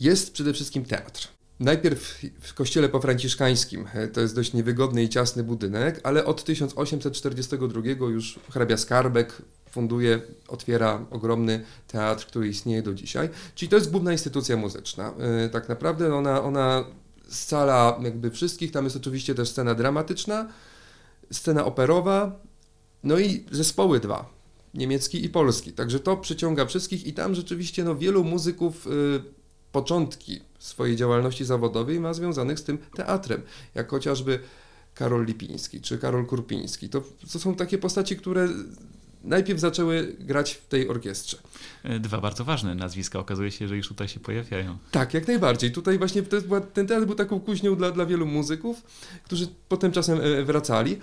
Jest 0.00 0.32
przede 0.32 0.52
wszystkim 0.52 0.84
teatr 0.84 1.33
Najpierw 1.60 2.24
w 2.40 2.54
kościele 2.54 2.88
pofranciszkańskim, 2.88 3.86
to 4.12 4.20
jest 4.20 4.34
dość 4.34 4.52
niewygodny 4.52 5.02
i 5.02 5.08
ciasny 5.08 5.42
budynek, 5.44 6.00
ale 6.02 6.24
od 6.24 6.44
1842 6.44 7.80
już 8.08 8.38
hrabia 8.50 8.76
Skarbek 8.76 9.42
funduje, 9.70 10.20
otwiera 10.48 11.06
ogromny 11.10 11.64
teatr, 11.88 12.26
który 12.26 12.48
istnieje 12.48 12.82
do 12.82 12.94
dzisiaj. 12.94 13.28
Czyli 13.54 13.68
to 13.68 13.76
jest 13.76 13.90
główna 13.90 14.12
instytucja 14.12 14.56
muzyczna. 14.56 15.14
E, 15.44 15.48
tak 15.48 15.68
naprawdę 15.68 16.14
ona, 16.14 16.42
ona 16.42 16.84
scala 17.28 18.00
jakby 18.02 18.30
wszystkich, 18.30 18.72
tam 18.72 18.84
jest 18.84 18.96
oczywiście 18.96 19.34
też 19.34 19.48
scena 19.48 19.74
dramatyczna, 19.74 20.48
scena 21.32 21.64
operowa, 21.64 22.40
no 23.02 23.18
i 23.18 23.44
zespoły 23.50 24.00
dwa, 24.00 24.30
niemiecki 24.74 25.24
i 25.24 25.28
polski. 25.28 25.72
Także 25.72 26.00
to 26.00 26.16
przyciąga 26.16 26.66
wszystkich 26.66 27.06
i 27.06 27.12
tam 27.12 27.34
rzeczywiście 27.34 27.84
no, 27.84 27.96
wielu 27.96 28.24
muzyków 28.24 28.86
y, 28.86 28.90
początki 29.74 30.40
swojej 30.58 30.96
działalności 30.96 31.44
zawodowej 31.44 32.00
ma 32.00 32.14
związanych 32.14 32.58
z 32.58 32.64
tym 32.64 32.78
teatrem, 32.94 33.42
jak 33.74 33.90
chociażby 33.90 34.38
Karol 34.94 35.24
Lipiński 35.24 35.80
czy 35.80 35.98
Karol 35.98 36.26
Kurpiński. 36.26 36.88
To, 36.88 37.02
to 37.32 37.38
są 37.38 37.54
takie 37.54 37.78
postaci, 37.78 38.16
które 38.16 38.48
najpierw 39.24 39.60
zaczęły 39.60 40.16
grać 40.20 40.52
w 40.52 40.66
tej 40.66 40.88
orkiestrze. 40.88 41.38
E, 41.82 42.00
dwa 42.00 42.20
bardzo 42.20 42.44
ważne 42.44 42.74
nazwiska 42.74 43.18
okazuje 43.18 43.50
się, 43.50 43.68
że 43.68 43.76
już 43.76 43.88
tutaj 43.88 44.08
się 44.08 44.20
pojawiają. 44.20 44.78
Tak, 44.90 45.14
jak 45.14 45.26
najbardziej. 45.26 45.72
Tutaj 45.72 45.98
właśnie 45.98 46.22
była, 46.22 46.60
ten 46.60 46.86
teatr 46.86 47.06
był 47.06 47.14
taką 47.14 47.40
kuźnią 47.40 47.76
dla, 47.76 47.90
dla 47.90 48.06
wielu 48.06 48.26
muzyków, 48.26 48.82
którzy 49.24 49.48
potem 49.68 49.92
czasem 49.92 50.20
e, 50.20 50.42
wracali. 50.42 50.98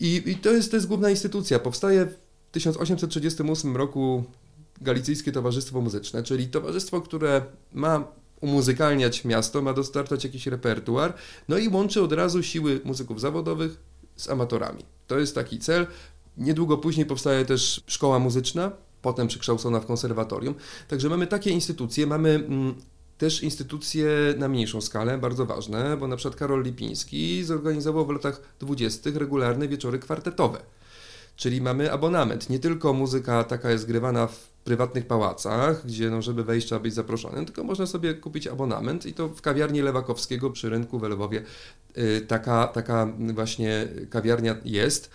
I, 0.00 0.22
i 0.26 0.36
to, 0.36 0.50
jest, 0.50 0.70
to 0.70 0.76
jest 0.76 0.88
główna 0.88 1.10
instytucja. 1.10 1.58
Powstaje 1.58 2.06
w 2.06 2.16
1838 2.52 3.76
roku 3.76 4.24
Galicyjskie 4.80 5.32
Towarzystwo 5.32 5.80
Muzyczne, 5.80 6.22
czyli 6.22 6.46
towarzystwo, 6.46 7.00
które 7.00 7.42
ma 7.72 8.04
umuzykalniać 8.40 9.24
miasto, 9.24 9.62
ma 9.62 9.72
dostarczać 9.72 10.24
jakiś 10.24 10.46
repertuar, 10.46 11.14
no 11.48 11.58
i 11.58 11.68
łączy 11.68 12.02
od 12.02 12.12
razu 12.12 12.42
siły 12.42 12.80
muzyków 12.84 13.20
zawodowych 13.20 13.76
z 14.16 14.28
amatorami. 14.28 14.84
To 15.06 15.18
jest 15.18 15.34
taki 15.34 15.58
cel. 15.58 15.86
Niedługo 16.36 16.78
później 16.78 17.06
powstaje 17.06 17.44
też 17.44 17.82
szkoła 17.86 18.18
muzyczna, 18.18 18.72
potem 19.02 19.28
przekształcona 19.28 19.80
w 19.80 19.86
konserwatorium. 19.86 20.54
Także 20.88 21.08
mamy 21.08 21.26
takie 21.26 21.50
instytucje, 21.50 22.06
mamy 22.06 22.30
mm, 22.30 22.74
też 23.18 23.42
instytucje 23.42 24.08
na 24.38 24.48
mniejszą 24.48 24.80
skalę, 24.80 25.18
bardzo 25.18 25.46
ważne, 25.46 25.96
bo 25.96 26.08
na 26.08 26.16
przykład 26.16 26.36
Karol 26.36 26.62
Lipiński 26.62 27.44
zorganizował 27.44 28.06
w 28.06 28.10
latach 28.10 28.40
20. 28.60 29.10
regularne 29.14 29.68
wieczory 29.68 29.98
kwartetowe. 29.98 30.58
Czyli 31.36 31.60
mamy 31.60 31.92
abonament. 31.92 32.50
Nie 32.50 32.58
tylko 32.58 32.92
muzyka 32.92 33.44
taka 33.44 33.70
jest 33.70 33.86
grywana 33.86 34.26
w 34.26 34.52
prywatnych 34.64 35.06
pałacach, 35.06 35.86
gdzie 35.86 36.10
no, 36.10 36.22
żeby 36.22 36.44
wejść 36.44 36.66
trzeba 36.66 36.80
być 36.80 36.94
zaproszonym, 36.94 37.46
tylko 37.46 37.64
można 37.64 37.86
sobie 37.86 38.14
kupić 38.14 38.46
abonament 38.46 39.06
i 39.06 39.14
to 39.14 39.28
w 39.28 39.42
kawiarni 39.42 39.82
Lewakowskiego 39.82 40.50
przy 40.50 40.70
rynku 40.70 40.98
w 40.98 41.02
Lwowie 41.02 41.42
yy, 41.96 42.20
taka, 42.20 42.66
taka 42.66 43.08
właśnie 43.34 43.88
kawiarnia 44.10 44.56
jest. 44.64 45.10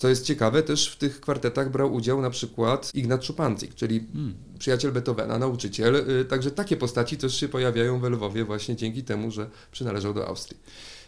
Co 0.00 0.08
jest 0.08 0.24
ciekawe, 0.24 0.62
też 0.62 0.92
w 0.92 0.96
tych 0.96 1.20
kwartetach 1.20 1.70
brał 1.70 1.94
udział 1.94 2.22
na 2.22 2.30
przykład 2.30 2.90
Ignat 2.94 3.24
Szupancyk, 3.24 3.74
czyli 3.74 4.06
hmm. 4.12 4.34
przyjaciel 4.58 4.92
Beethovena, 4.92 5.38
nauczyciel. 5.38 5.96
Y, 6.20 6.24
także 6.24 6.50
takie 6.50 6.76
postaci 6.76 7.16
też 7.16 7.40
się 7.40 7.48
pojawiają 7.48 8.00
w 8.00 8.04
Lwowie 8.04 8.44
właśnie 8.44 8.76
dzięki 8.76 9.04
temu, 9.04 9.30
że 9.30 9.50
przynależał 9.72 10.14
do 10.14 10.28
Austrii. 10.28 10.60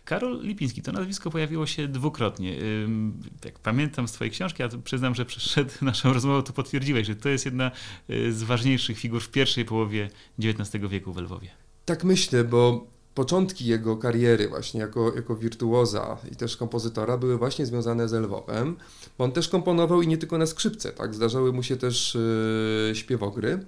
Karol 0.04 0.40
Lipiński, 0.42 0.82
to 0.82 0.92
nazwisko 0.92 1.30
pojawiło 1.30 1.66
się 1.66 1.88
dwukrotnie. 1.88 2.56
Jak 3.44 3.58
pamiętam 3.58 4.08
z 4.08 4.12
Twojej 4.12 4.30
książki, 4.30 4.62
ja 4.62 4.68
przyznam, 4.84 5.14
że 5.14 5.24
przed 5.24 5.82
naszą 5.82 6.12
rozmową 6.12 6.42
to 6.42 6.52
potwierdziłeś, 6.52 7.06
że 7.06 7.16
to 7.16 7.28
jest 7.28 7.44
jedna 7.44 7.70
y, 8.10 8.32
z 8.32 8.42
ważniejszych 8.42 8.98
figur 8.98 9.22
w 9.22 9.28
pierwszej 9.28 9.64
połowie 9.64 10.10
XIX 10.38 10.84
wieku 10.88 11.12
w 11.12 11.16
Lwowie. 11.16 11.48
Tak 11.84 12.04
myślę, 12.04 12.44
bo 12.44 12.86
początki 13.14 13.66
jego 13.66 13.96
kariery 13.96 14.48
właśnie 14.48 14.80
jako, 14.80 15.14
jako 15.14 15.36
wirtuoza 15.36 16.18
i 16.32 16.36
też 16.36 16.56
kompozytora 16.56 17.16
były 17.18 17.38
właśnie 17.38 17.66
związane 17.66 18.08
z 18.08 18.12
Lwowem, 18.12 18.76
bo 19.18 19.24
on 19.24 19.32
też 19.32 19.48
komponował 19.48 20.02
i 20.02 20.08
nie 20.08 20.18
tylko 20.18 20.38
na 20.38 20.46
skrzypce, 20.46 20.92
tak, 20.92 21.14
zdarzały 21.14 21.52
mu 21.52 21.62
się 21.62 21.76
też 21.76 22.18
yy, 22.88 22.96
śpiewogry. 22.96 23.64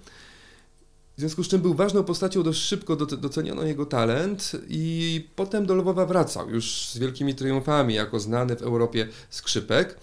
W 1.16 1.20
związku 1.20 1.44
z 1.44 1.48
czym 1.48 1.60
był 1.60 1.74
ważną 1.74 2.04
postacią, 2.04 2.42
dość 2.42 2.60
szybko 2.60 2.96
doceniono 2.96 3.62
jego 3.62 3.86
talent 3.86 4.52
i 4.68 5.28
potem 5.36 5.66
do 5.66 5.74
Lwowa 5.74 6.06
wracał 6.06 6.50
już 6.50 6.86
z 6.86 6.98
wielkimi 6.98 7.34
triumfami 7.34 7.94
jako 7.94 8.20
znany 8.20 8.56
w 8.56 8.62
Europie 8.62 9.08
skrzypek. 9.30 9.98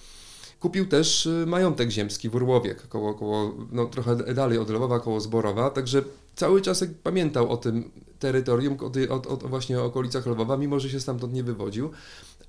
Kupił 0.60 0.86
też 0.86 1.26
y, 1.26 1.46
majątek 1.48 1.90
ziemski 1.90 2.30
w 2.30 2.36
Urłowie, 2.36 2.76
koło, 2.90 3.14
koło, 3.14 3.56
no, 3.72 3.86
trochę 3.86 4.16
dalej 4.16 4.58
od 4.58 4.70
Lwowa, 4.70 5.00
koło 5.00 5.20
Zborowa, 5.22 5.70
także 5.70 6.04
cały 6.36 6.62
czas 6.62 6.86
pamiętał 7.04 7.50
o 7.50 7.58
tym 7.58 7.92
terytorium, 8.20 8.78
o, 9.10 9.14
o, 9.16 9.22
o 9.32 9.48
właśnie 9.48 9.82
okolicach 9.82 10.26
Lwowa, 10.26 10.58
mimo 10.58 10.80
że 10.80 10.90
się 10.90 11.00
stamtąd 11.00 11.34
nie 11.34 11.44
wywodził, 11.44 11.92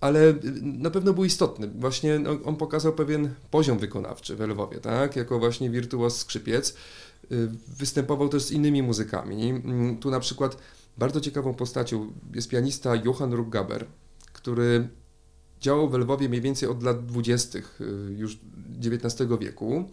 ale 0.00 0.28
y, 0.28 0.40
na 0.62 0.90
pewno 0.90 1.12
był 1.12 1.24
istotny. 1.24 1.68
Właśnie 1.78 2.18
no, 2.18 2.30
on 2.44 2.56
pokazał 2.56 2.92
pewien 2.92 3.34
poziom 3.50 3.78
wykonawczy 3.78 4.36
w 4.36 4.40
Lwowie, 4.40 4.78
tak? 4.78 5.16
jako 5.16 5.38
właśnie 5.38 5.70
wirtuoz 5.70 6.16
skrzypiec. 6.16 6.74
Y, 7.32 7.48
występował 7.78 8.28
też 8.28 8.42
z 8.42 8.50
innymi 8.50 8.82
muzykami. 8.82 9.50
Mm, 9.50 9.98
tu 9.98 10.10
na 10.10 10.20
przykład 10.20 10.56
bardzo 10.98 11.20
ciekawą 11.20 11.54
postacią 11.54 12.12
jest 12.34 12.48
pianista 12.48 12.96
Johann 12.96 13.32
Ruggaber, 13.32 13.86
który 14.32 14.88
działał 15.60 15.90
w 15.90 15.94
Lwowie 15.94 16.28
mniej 16.28 16.40
więcej 16.40 16.68
od 16.68 16.82
lat 16.82 17.06
20. 17.06 17.58
Y, 17.58 17.62
już 18.16 18.38
XIX 18.78 19.30
wieku. 19.40 19.90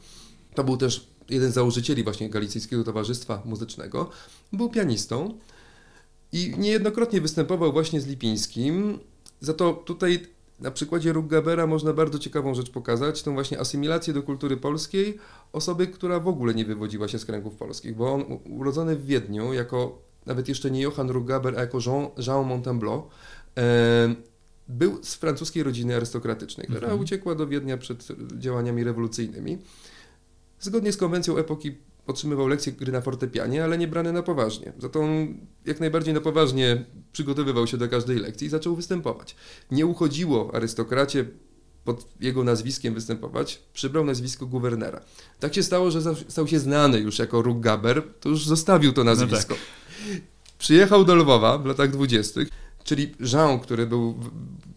To 0.56 0.64
był 0.64 0.78
też 0.78 1.08
jeden 1.30 1.52
z 1.52 1.54
założycieli 1.54 2.04
właśnie 2.04 2.30
Galicyjskiego 2.30 2.84
Towarzystwa 2.84 3.42
Muzycznego. 3.46 4.10
Był 4.54 4.70
pianistą 4.70 5.38
i 6.32 6.54
niejednokrotnie 6.58 7.22
występował 7.22 7.72
właśnie 7.72 8.02
z 8.02 8.08
Lipińskim. 8.08 9.00
Za 9.42 9.54
to 9.54 9.74
tutaj 9.74 10.28
na 10.62 10.72
przykładzie 10.72 11.14
Ruggabera 11.14 11.68
można 11.68 11.94
bardzo 11.94 12.20
ciekawą 12.20 12.54
rzecz 12.54 12.70
pokazać, 12.70 13.24
tą 13.24 13.34
właśnie 13.34 13.60
asymilację 13.60 14.14
do 14.14 14.24
kultury 14.24 14.58
polskiej 14.58 15.18
osoby, 15.54 15.88
która 15.88 16.20
w 16.20 16.28
ogóle 16.28 16.54
nie 16.54 16.66
wywodziła 16.66 17.08
się 17.08 17.20
z 17.20 17.26
kręgów 17.26 17.56
polskich, 17.56 17.96
bo 17.96 18.14
on 18.14 18.40
urodzony 18.46 18.96
w 18.96 19.06
Wiedniu 19.06 19.54
jako 19.54 20.02
nawet 20.26 20.50
jeszcze 20.50 20.72
nie 20.72 20.82
Johann 20.82 21.10
Ruggaber, 21.10 21.58
a 21.58 21.62
jako 21.62 21.80
Jean, 21.86 22.08
Jean 22.28 22.46
Montemblot, 22.48 23.08
e, 23.58 24.16
był 24.68 25.04
z 25.04 25.16
francuskiej 25.16 25.64
rodziny 25.64 25.96
arystokratycznej, 25.96 26.68
która 26.68 26.82
mhm. 26.82 27.02
uciekła 27.02 27.36
do 27.36 27.48
Wiednia 27.48 27.78
przed 27.78 28.08
działaniami 28.38 28.84
rewolucyjnymi. 28.84 29.58
Zgodnie 30.60 30.92
z 30.92 30.98
konwencją 30.98 31.38
epoki 31.38 31.78
otrzymywał 32.10 32.48
lekcje 32.48 32.72
gry 32.72 32.92
na 32.92 33.02
fortepianie, 33.02 33.64
ale 33.64 33.78
nie 33.78 33.88
brane 33.88 34.12
na 34.12 34.24
poważnie. 34.24 34.74
Za 34.78 34.90
to 34.90 35.00
on 35.00 35.38
jak 35.66 35.80
najbardziej 35.80 36.14
na 36.14 36.22
poważnie 36.22 36.86
przygotowywał 37.12 37.68
się 37.68 37.78
do 37.78 37.90
każdej 37.90 38.18
lekcji 38.20 38.48
i 38.48 38.50
zaczął 38.50 38.76
występować. 38.76 39.36
Nie 39.72 39.86
uchodziło 39.86 40.56
arystokracie 40.56 41.26
pod 41.84 42.08
jego 42.20 42.44
nazwiskiem 42.44 42.94
występować, 42.94 43.62
przybrał 43.74 44.06
nazwisko 44.06 44.46
guwernera. 44.46 45.02
Tak 45.40 45.56
się 45.56 45.64
stało, 45.64 45.92
że 45.92 46.16
stał 46.16 46.48
się 46.48 46.60
znany 46.60 47.00
już 47.00 47.20
jako 47.20 47.42
Ruggaber, 47.42 48.04
to 48.20 48.30
już 48.30 48.46
zostawił 48.46 48.94
to 48.94 49.04
nazwisko. 49.04 49.54
No 49.54 50.14
tak. 50.14 50.22
Przyjechał 50.58 51.06
do 51.06 51.16
Lwowa 51.16 51.58
w 51.58 51.66
latach 51.66 51.92
dwudziestych 51.92 52.50
czyli 52.90 53.12
Jean, 53.34 53.60
który 53.60 53.88
był 53.88 54.16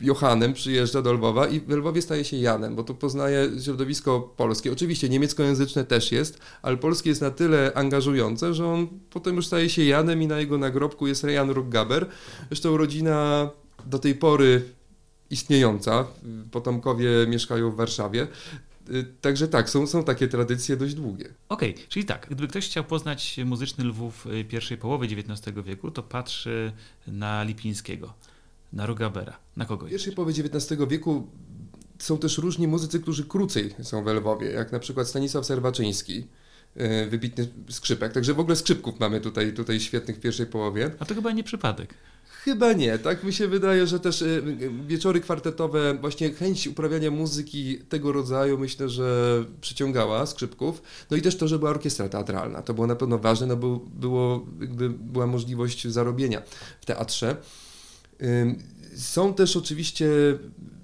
Johannem, 0.00 0.52
przyjeżdża 0.52 1.02
do 1.02 1.12
Lwowa 1.12 1.46
i 1.48 1.60
w 1.60 1.70
Lwowie 1.70 2.02
staje 2.02 2.24
się 2.24 2.36
Janem, 2.36 2.76
bo 2.76 2.84
tu 2.84 2.94
poznaje 2.94 3.48
środowisko 3.64 4.20
polskie. 4.36 4.72
Oczywiście 4.72 5.08
niemieckojęzyczne 5.08 5.84
też 5.84 6.12
jest, 6.12 6.38
ale 6.62 6.76
polskie 6.76 7.08
jest 7.08 7.20
na 7.20 7.30
tyle 7.30 7.72
angażujące, 7.74 8.54
że 8.54 8.66
on 8.66 8.88
potem 9.10 9.36
już 9.36 9.46
staje 9.46 9.70
się 9.70 9.84
Janem 9.84 10.22
i 10.22 10.26
na 10.26 10.38
jego 10.38 10.58
nagrobku 10.58 11.06
jest 11.06 11.24
Jan 11.24 11.50
Ruggaber. 11.50 12.06
Zresztą 12.48 12.76
rodzina 12.76 13.50
do 13.86 13.98
tej 13.98 14.14
pory 14.14 14.62
istniejąca, 15.30 16.06
potomkowie 16.50 17.10
mieszkają 17.28 17.70
w 17.70 17.76
Warszawie, 17.76 18.26
także 19.20 19.48
tak, 19.48 19.70
są, 19.70 19.86
są 19.86 20.04
takie 20.04 20.28
tradycje 20.28 20.76
dość 20.76 20.94
długie. 20.94 21.34
Okej, 21.48 21.74
okay, 21.74 21.84
czyli 21.88 22.04
tak, 22.04 22.26
gdyby 22.26 22.48
ktoś 22.48 22.66
chciał 22.66 22.84
poznać 22.84 23.40
muzyczny 23.44 23.84
Lwów 23.84 24.26
y, 24.26 24.44
pierwszej 24.44 24.78
połowy 24.78 25.06
XIX 25.06 25.56
wieku, 25.64 25.90
to 25.90 26.02
patrzy 26.02 26.72
na 27.06 27.42
Lipińskiego, 27.42 28.14
na 28.72 28.86
Rugabera, 28.86 29.38
na 29.56 29.64
kogo 29.64 29.86
W 29.86 29.90
pierwszej 29.90 30.12
połowie 30.12 30.34
XIX 30.44 30.80
wieku 30.88 31.26
są 31.98 32.18
też 32.18 32.38
różni 32.38 32.68
muzycy, 32.68 33.00
którzy 33.00 33.24
krócej 33.24 33.74
są 33.82 34.04
w 34.04 34.06
Lwowie, 34.06 34.50
jak 34.50 34.72
na 34.72 34.78
przykład 34.78 35.08
Stanisław 35.08 35.46
Serwaczyński, 35.46 36.18
y, 36.18 36.41
wybitny 37.08 37.48
skrzypek. 37.68 38.12
Także 38.12 38.34
w 38.34 38.40
ogóle 38.40 38.56
skrzypków 38.56 39.00
mamy 39.00 39.20
tutaj, 39.20 39.52
tutaj 39.52 39.80
świetnych 39.80 40.16
w 40.16 40.20
pierwszej 40.20 40.46
połowie. 40.46 40.90
A 40.98 41.04
to 41.04 41.14
chyba 41.14 41.32
nie 41.32 41.44
przypadek. 41.44 41.94
Chyba 42.44 42.72
nie, 42.72 42.98
tak 42.98 43.24
mi 43.24 43.32
się 43.32 43.48
wydaje, 43.48 43.86
że 43.86 44.00
też 44.00 44.22
y, 44.22 44.42
wieczory 44.86 45.20
kwartetowe, 45.20 45.94
właśnie 46.00 46.32
chęć 46.32 46.66
uprawiania 46.66 47.10
muzyki 47.10 47.78
tego 47.78 48.12
rodzaju 48.12 48.58
myślę, 48.58 48.88
że 48.88 49.44
przyciągała 49.60 50.26
skrzypków. 50.26 50.82
No 51.10 51.16
i 51.16 51.22
też 51.22 51.36
to, 51.36 51.48
że 51.48 51.58
była 51.58 51.70
orkiestra 51.70 52.08
teatralna, 52.08 52.62
to 52.62 52.74
było 52.74 52.86
na 52.86 52.96
pewno 52.96 53.18
ważne, 53.18 53.46
no 53.46 53.56
bo 53.56 53.80
było, 53.94 54.46
jakby 54.60 54.90
była 54.90 55.26
możliwość 55.26 55.88
zarobienia 55.88 56.42
w 56.80 56.86
teatrze. 56.86 57.36
Są 58.96 59.34
też 59.34 59.56
oczywiście 59.56 60.08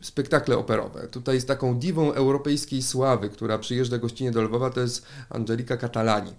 spektakle 0.00 0.58
operowe. 0.58 1.08
Tutaj 1.08 1.40
z 1.40 1.46
taką 1.46 1.78
diwą 1.78 2.12
europejskiej 2.12 2.82
sławy, 2.82 3.28
która 3.28 3.58
przyjeżdża 3.58 3.98
gościnnie 3.98 4.32
do 4.32 4.42
Lwowa, 4.42 4.70
to 4.70 4.80
jest 4.80 5.06
Angelika 5.30 5.76
Catalani 5.76 6.32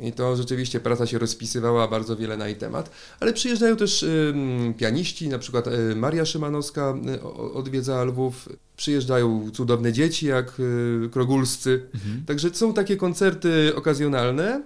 I 0.00 0.12
to 0.12 0.36
rzeczywiście 0.36 0.80
praca 0.80 1.06
się 1.06 1.18
rozpisywała 1.18 1.88
bardzo 1.88 2.16
wiele 2.16 2.36
na 2.36 2.46
jej 2.46 2.56
temat, 2.56 2.90
ale 3.20 3.32
przyjeżdżają 3.32 3.76
też 3.76 4.02
y, 4.02 4.34
pianiści, 4.78 5.28
na 5.28 5.38
przykład 5.38 5.66
y, 5.66 5.96
Maria 5.96 6.26
Szymanowska 6.26 6.94
y, 7.16 7.22
odwiedza 7.54 8.04
Lwów, 8.04 8.48
przyjeżdżają 8.76 9.50
cudowne 9.50 9.92
dzieci 9.92 10.26
jak 10.26 10.60
y, 10.60 11.08
krogulscy, 11.12 11.86
mhm. 11.94 12.24
także 12.26 12.50
są 12.54 12.74
takie 12.74 12.96
koncerty 12.96 13.72
okazjonalne. 13.76 14.62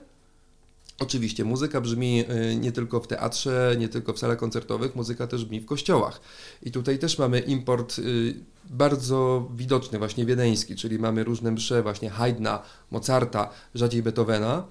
Oczywiście 1.00 1.44
muzyka 1.44 1.80
brzmi 1.80 2.24
y, 2.52 2.56
nie 2.56 2.72
tylko 2.72 3.00
w 3.00 3.06
teatrze, 3.06 3.76
nie 3.78 3.88
tylko 3.88 4.12
w 4.12 4.18
salach 4.18 4.38
koncertowych, 4.38 4.96
muzyka 4.96 5.26
też 5.26 5.44
brzmi 5.44 5.60
w 5.60 5.66
kościołach. 5.66 6.20
I 6.62 6.70
tutaj 6.70 6.98
też 6.98 7.18
mamy 7.18 7.40
import 7.40 7.98
y, 7.98 8.34
bardzo 8.70 9.48
widoczny, 9.54 9.98
właśnie 9.98 10.26
wiedeński, 10.26 10.76
czyli 10.76 10.98
mamy 10.98 11.24
różne 11.24 11.52
msze, 11.52 11.82
właśnie 11.82 12.10
Haydna, 12.10 12.62
Mozarta, 12.90 13.50
rzadziej 13.74 14.02
Beethovena. 14.02 14.66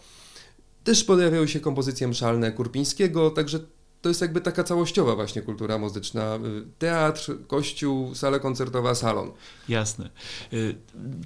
Też 0.83 1.03
pojawiały 1.03 1.47
się 1.47 1.59
kompozycje 1.59 2.07
mszalne 2.07 2.51
Kurpińskiego, 2.51 3.31
także 3.31 3.59
to 4.05 4.09
jest 4.09 4.21
jakby 4.21 4.41
taka 4.41 4.63
całościowa 4.63 5.15
właśnie 5.15 5.41
kultura 5.41 5.77
muzyczna. 5.77 6.39
Teatr, 6.79 7.37
kościół, 7.47 8.15
sala 8.15 8.39
koncertowa, 8.39 8.95
salon. 8.95 9.31
Jasne. 9.69 10.09
Y, 10.53 10.75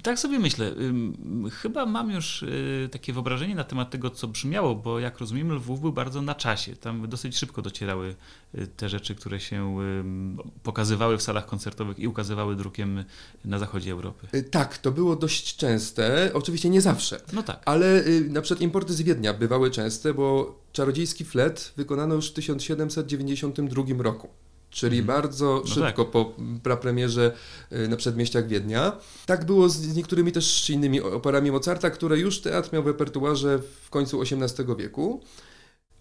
tak 0.02 0.18
sobie 0.18 0.38
myślę. 0.38 0.74
Chyba 1.62 1.86
mam 1.86 2.10
już 2.10 2.42
y, 2.42 2.88
takie 2.92 3.12
wyobrażenie 3.12 3.54
na 3.54 3.64
temat 3.64 3.90
tego, 3.90 4.10
co 4.10 4.28
brzmiało, 4.28 4.74
bo 4.74 4.98
jak 4.98 5.18
rozumiem, 5.18 5.52
Lwów 5.52 5.80
był 5.80 5.92
bardzo 5.92 6.22
na 6.22 6.34
czasie. 6.34 6.76
Tam 6.76 7.08
dosyć 7.08 7.36
szybko 7.36 7.62
docierały 7.62 8.14
y, 8.54 8.66
te 8.66 8.88
rzeczy, 8.88 9.14
które 9.14 9.40
się 9.40 9.76
pokazywały 10.62 11.18
w 11.18 11.22
salach 11.22 11.46
koncertowych 11.46 11.98
i 11.98 12.08
ukazywały 12.08 12.56
drukiem 12.56 13.04
na 13.44 13.58
zachodzie 13.58 13.92
Europy. 13.92 14.42
Tak, 14.50 14.78
to 14.78 14.90
było 14.90 15.16
dość 15.16 15.56
częste. 15.56 16.30
Oczywiście 16.34 16.70
nie 16.70 16.80
zawsze. 16.80 17.20
No 17.32 17.42
tak. 17.42 17.62
Ale 17.64 18.04
na 18.28 18.42
przykład 18.42 18.60
importy 18.60 18.92
z 18.92 19.02
Wiednia 19.02 19.34
bywały 19.34 19.70
częste, 19.70 20.14
bo 20.14 20.60
Czarodziejski 20.72 21.24
flet 21.24 21.72
wykonano 21.76 22.14
już 22.14 22.30
w 22.30 22.34
1792 22.76 24.02
roku. 24.02 24.28
Czyli 24.70 24.98
mhm. 24.98 25.22
bardzo 25.22 25.62
no 25.64 25.74
szybko 25.74 26.04
tak. 26.04 26.12
po 26.12 26.32
prapremierze 26.62 27.32
y, 27.72 27.88
na 27.88 27.96
przedmieściach 27.96 28.48
Wiednia. 28.48 28.96
Tak 29.26 29.44
było 29.44 29.68
z 29.68 29.96
niektórymi 29.96 30.32
też 30.32 30.70
innymi 30.70 31.00
operami 31.00 31.50
Mozarta, 31.50 31.90
które 31.90 32.18
już 32.18 32.40
teatr 32.40 32.72
miał 32.72 32.82
w 32.82 32.86
repertuarze 32.86 33.58
w 33.82 33.90
końcu 33.90 34.22
XVIII 34.22 34.76
wieku. 34.78 35.20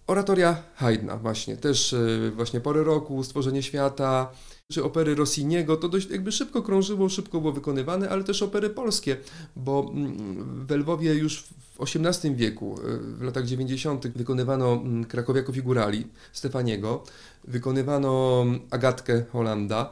Oratoria 0.08 0.64
Haydna 0.76 1.18
właśnie, 1.18 1.58
też 1.58 1.94
y, 1.94 2.32
właśnie 2.36 2.60
Pory 2.60 2.84
Roku, 2.84 3.24
Stworzenie 3.24 3.64
Świata, 3.64 4.32
czy 4.74 4.84
opery 4.84 5.16
Rossiniego, 5.16 5.78
to 5.78 5.90
dość 5.90 6.10
jakby 6.10 6.32
szybko 6.32 6.62
krążyło, 6.62 7.10
szybko 7.10 7.42
było 7.42 7.54
wykonywane, 7.54 8.10
ale 8.10 8.24
też 8.24 8.42
opery 8.44 8.70
polskie, 8.70 9.18
bo 9.56 9.92
mm, 9.94 10.66
w 10.68 10.72
Lwowie 10.72 11.14
już 11.14 11.44
w 11.44 11.82
XVIII 11.82 12.36
wieku, 12.36 12.80
y, 12.80 13.00
w 13.00 13.22
latach 13.22 13.46
90. 13.46 14.08
wykonywano 14.08 14.74
mm, 14.74 15.06
Krakowiaków 15.06 15.56
Figurali 15.56 16.08
Stefaniego, 16.34 17.04
wykonywano 17.44 18.46
Agatkę 18.70 19.24
Holanda, 19.32 19.90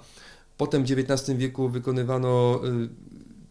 potem 0.58 0.86
w 0.86 0.92
XIX 0.92 1.38
wieku 1.38 1.70
wykonywano 1.70 2.62
y, 2.66 2.90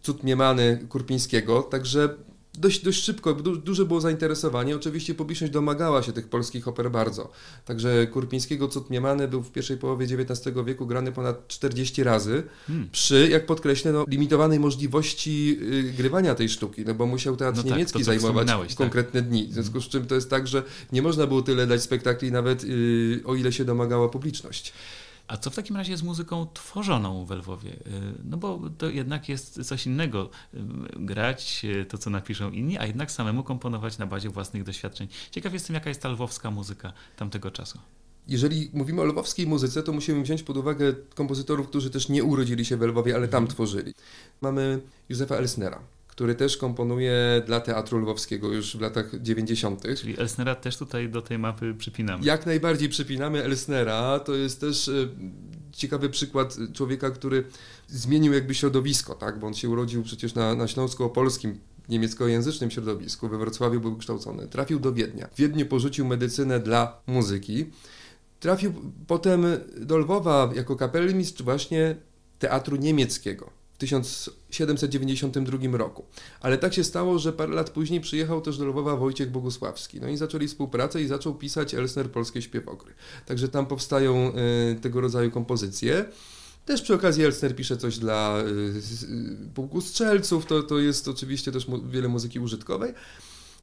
Cud 0.03 0.23
Miemany 0.25 0.79
Kurpińskiego, 0.89 1.63
także 1.63 2.15
dość, 2.59 2.85
dość 2.85 3.03
szybko, 3.03 3.35
du, 3.35 3.57
duże 3.57 3.85
było 3.85 4.01
zainteresowanie. 4.01 4.77
Oczywiście 4.77 5.15
publiczność 5.15 5.53
domagała 5.53 6.03
się 6.03 6.13
tych 6.13 6.29
polskich 6.29 6.69
oper 6.69 6.91
bardzo. 6.91 7.31
Także 7.65 8.07
Kurpińskiego 8.07 8.69
Cud 8.69 8.87
był 9.29 9.43
w 9.43 9.53
pierwszej 9.53 9.77
połowie 9.77 10.07
XIX 10.07 10.57
wieku 10.67 10.87
grany 10.87 11.13
ponad 11.13 11.49
40 11.49 12.05
razy 12.05 12.43
hmm. 12.67 12.89
przy, 12.93 13.29
jak 13.29 13.47
podkreślę, 13.47 13.93
no, 13.93 14.05
limitowanej 14.09 14.61
możliwości 14.61 15.59
y, 15.63 15.93
grywania 15.93 16.35
tej 16.35 16.49
sztuki, 16.49 16.85
no 16.87 16.95
bo 16.95 17.07
musiał 17.07 17.37
teatr 17.37 17.57
no 17.57 17.63
tak, 17.63 17.73
niemiecki 17.73 17.99
to, 17.99 18.05
zajmować 18.05 18.49
tak. 18.49 18.75
konkretne 18.75 19.21
tak. 19.21 19.29
dni. 19.29 19.47
W 19.47 19.53
związku 19.53 19.81
z 19.81 19.89
czym 19.89 20.07
to 20.07 20.15
jest 20.15 20.31
tak, 20.31 20.49
że 20.49 20.63
nie 20.93 21.03
można 21.03 21.27
było 21.27 21.43
tyle 21.43 21.67
dać 21.67 21.83
spektakli 21.83 22.33
nawet 22.33 22.65
y, 22.65 23.21
o 23.25 23.35
ile 23.35 23.53
się 23.53 23.65
domagała 23.65 24.09
publiczność. 24.09 24.73
A 25.29 25.37
co 25.37 25.51
w 25.51 25.57
takim 25.57 25.77
razie 25.77 25.97
z 25.97 26.03
muzyką 26.03 26.47
tworzoną 26.55 27.25
w 27.25 27.31
Lwowie? 27.31 27.73
Y, 27.73 27.79
no 28.25 28.37
bo 28.37 28.61
to 28.79 28.91
jednak 28.91 29.29
jest 29.29 29.65
coś 29.65 29.87
innego 29.87 30.31
y, 30.55 30.59
grać 30.97 31.63
y, 31.65 31.85
to, 31.85 31.99
co 31.99 32.11
napiszą 32.11 32.51
inni, 32.51 32.79
a 32.79 32.87
jednak 32.87 33.11
samemu 33.11 33.43
komponować 33.43 33.99
na 33.99 34.07
bazie 34.07 34.31
własnych 34.31 34.65
doświadczeń. 34.65 35.09
Ciekaw 35.31 35.53
jestem, 35.53 35.75
jaka 35.75 35.89
jest 35.89 36.03
ta 36.03 36.09
lwowska 36.09 36.51
muzyka 36.51 36.93
tamtego 37.17 37.51
czasu. 37.51 37.79
Jeżeli 38.29 38.71
mówimy 38.73 39.03
o 39.03 39.05
lwowskiej 39.05 39.47
muzyce, 39.47 39.83
to 39.83 39.93
musimy 39.93 40.23
wziąć 40.23 40.43
pod 40.43 40.57
uwagę 40.57 40.95
kompozytorów, 41.15 41.69
którzy 41.69 41.91
też 41.91 42.09
nie 42.09 42.25
urodzili 42.25 42.65
się 42.65 42.77
w 42.77 42.83
Lwowie, 42.83 43.15
ale 43.15 43.29
tam 43.29 43.43
mhm. 43.43 43.55
tworzyli. 43.55 43.95
Mamy 44.41 44.81
Józefa 45.09 45.37
Elsnera, 45.37 45.81
który 46.17 46.35
też 46.35 46.57
komponuje 46.57 47.43
dla 47.47 47.61
Teatru 47.61 47.99
Lwowskiego 47.99 48.53
już 48.53 48.77
w 48.77 48.81
latach 48.81 49.11
90. 49.21 49.83
Czyli 49.99 50.21
Elsnera 50.21 50.55
też 50.55 50.77
tutaj 50.77 51.09
do 51.09 51.23
tej 51.23 51.39
mapy 51.39 51.75
przypinamy. 51.79 52.25
Jak 52.25 52.47
najbardziej 52.47 52.89
przypinamy 52.89 53.45
Elsnera. 53.45 54.19
To 54.19 54.35
jest 54.35 54.61
też 54.61 54.89
e, 54.89 54.93
ciekawy 55.73 56.09
przykład 56.09 56.57
człowieka, 56.73 57.11
który 57.11 57.45
zmienił 57.89 58.33
jakby 58.33 58.55
środowisko, 58.55 59.15
tak? 59.15 59.39
bo 59.39 59.47
on 59.47 59.55
się 59.55 59.69
urodził 59.69 60.03
przecież 60.03 60.35
na, 60.35 60.55
na 60.55 60.67
Śląsko-Opolskim 60.67 61.55
niemieckojęzycznym 61.89 62.71
środowisku, 62.71 63.29
we 63.29 63.39
Wrocławiu 63.39 63.81
był 63.81 63.97
kształcony. 63.97 64.49
Trafił 64.49 64.81
do 64.81 64.93
Wiednia. 64.93 65.29
W 65.33 65.37
Wiedniu 65.37 65.67
porzucił 65.67 66.07
medycynę 66.07 66.61
dla 66.61 67.01
muzyki. 67.07 67.65
Trafił 68.41 68.73
potem 69.07 69.47
do 69.81 69.99
Lwowa 69.99 70.51
jako 70.55 70.77
kapelmistrz 70.77 71.43
właśnie 71.43 71.97
teatru 72.39 72.77
niemieckiego 72.77 73.66
w 73.77 73.79
1792 73.79 75.77
roku. 75.77 76.05
Ale 76.41 76.59
tak 76.59 76.75
się 76.75 76.85
stało, 76.85 77.19
że 77.19 77.33
parę 77.33 77.55
lat 77.55 77.71
później 77.71 78.01
przyjechał 78.01 78.41
też 78.41 78.59
do 78.59 78.67
Lwowa 78.67 78.97
Wojciech 78.97 79.31
Bogusławski. 79.31 80.01
No 80.01 80.09
i 80.09 80.17
zaczęli 80.17 80.49
współpracę 80.49 81.03
i 81.03 81.07
zaczął 81.07 81.35
pisać 81.35 81.75
Elsner 81.75 82.11
Polskie 82.11 82.43
Śpiewokry. 82.43 82.95
Także 83.27 83.49
tam 83.49 83.67
powstają 83.67 84.33
y, 84.73 84.81
tego 84.81 85.01
rodzaju 85.01 85.31
kompozycje. 85.31 86.05
Też 86.65 86.83
przy 86.83 86.95
okazji 86.95 87.25
Elsner 87.25 87.57
pisze 87.57 87.77
coś 87.77 87.99
dla 87.99 88.39
y, 88.39 88.51
y, 89.51 89.55
pułku 89.55 89.81
strzelców, 89.81 90.47
to, 90.47 90.63
to 90.63 90.79
jest 90.79 91.09
oczywiście 91.09 91.53
też 91.53 91.69
mu, 91.69 91.89
wiele 91.89 92.09
muzyki 92.09 92.41
użytkowej. 92.41 92.95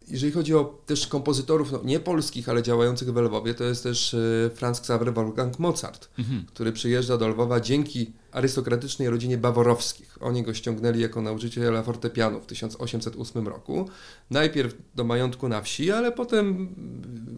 Jeżeli 0.07 0.31
chodzi 0.31 0.55
o 0.55 0.81
też 0.85 1.07
kompozytorów, 1.07 1.71
no, 1.71 1.79
nie 1.83 1.99
polskich, 1.99 2.49
ale 2.49 2.63
działających 2.63 3.13
w 3.13 3.17
Lwowie, 3.17 3.53
to 3.53 3.63
jest 3.63 3.83
też 3.83 4.13
y, 4.13 4.51
Franz 4.55 4.79
Xaver 4.79 5.13
Wolfgang 5.13 5.59
Mozart, 5.59 6.09
mhm. 6.19 6.45
który 6.45 6.71
przyjeżdża 6.71 7.17
do 7.17 7.27
Lwowa 7.27 7.59
dzięki 7.59 8.13
arystokratycznej 8.31 9.09
rodzinie 9.09 9.37
Baworowskich. 9.37 10.17
Oni 10.21 10.43
go 10.43 10.53
ściągnęli 10.53 10.99
jako 10.99 11.21
nauczyciela 11.21 11.83
fortepianu 11.83 12.41
w 12.41 12.45
1808 12.45 13.47
roku. 13.47 13.89
Najpierw 14.29 14.75
do 14.95 15.03
majątku 15.03 15.49
na 15.49 15.61
wsi, 15.61 15.91
ale 15.91 16.11
potem 16.11 16.75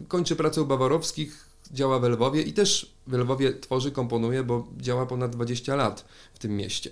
kończy 0.08 0.36
pracę 0.36 0.62
u 0.62 0.66
Baworowskich, 0.66 1.45
działa 1.72 1.98
w 1.98 2.04
Lwowie 2.04 2.42
i 2.42 2.52
też 2.52 2.96
w 3.06 3.12
Lwowie 3.12 3.52
tworzy, 3.52 3.90
komponuje, 3.90 4.42
bo 4.42 4.66
działa 4.76 5.06
ponad 5.06 5.30
20 5.30 5.76
lat 5.76 6.04
w 6.34 6.38
tym 6.38 6.56
mieście. 6.56 6.90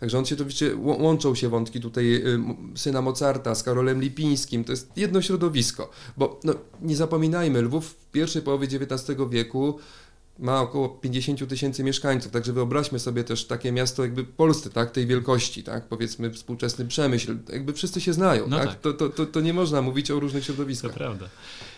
Także 0.00 0.18
on 0.18 0.24
się 0.24 0.36
to 0.36 0.44
wiecie, 0.44 0.76
łączą 0.76 1.34
się 1.34 1.48
wątki 1.48 1.80
tutaj 1.80 2.14
y, 2.14 2.38
syna 2.74 3.02
Mozarta 3.02 3.54
z 3.54 3.62
Karolem 3.62 4.00
Lipińskim. 4.00 4.64
To 4.64 4.72
jest 4.72 4.90
jedno 4.96 5.22
środowisko, 5.22 5.90
bo 6.16 6.40
no, 6.44 6.54
nie 6.82 6.96
zapominajmy, 6.96 7.62
Lwów 7.62 7.86
w 7.86 8.10
pierwszej 8.10 8.42
połowie 8.42 8.66
XIX 8.66 9.18
wieku 9.30 9.78
ma 10.38 10.60
około 10.60 10.88
50 10.88 11.48
tysięcy 11.48 11.84
mieszkańców, 11.84 12.32
także 12.32 12.52
wyobraźmy 12.52 12.98
sobie 12.98 13.24
też 13.24 13.44
takie 13.44 13.72
miasto 13.72 14.02
jakby 14.02 14.24
Polsce, 14.24 14.70
tak, 14.70 14.90
tej 14.90 15.06
wielkości, 15.06 15.62
tak, 15.62 15.88
powiedzmy 15.88 16.30
współczesny 16.30 16.84
przemyśl, 16.84 17.36
jakby 17.52 17.72
wszyscy 17.72 18.00
się 18.00 18.12
znają, 18.12 18.48
no 18.48 18.58
tak? 18.58 18.68
tak. 18.68 18.80
To, 18.80 18.92
to, 18.92 19.08
to, 19.08 19.26
to, 19.26 19.40
nie 19.40 19.52
można 19.52 19.82
mówić 19.82 20.10
o 20.10 20.20
różnych 20.20 20.44
środowiskach. 20.44 20.90
To 20.90 20.98
prawda. 20.98 21.28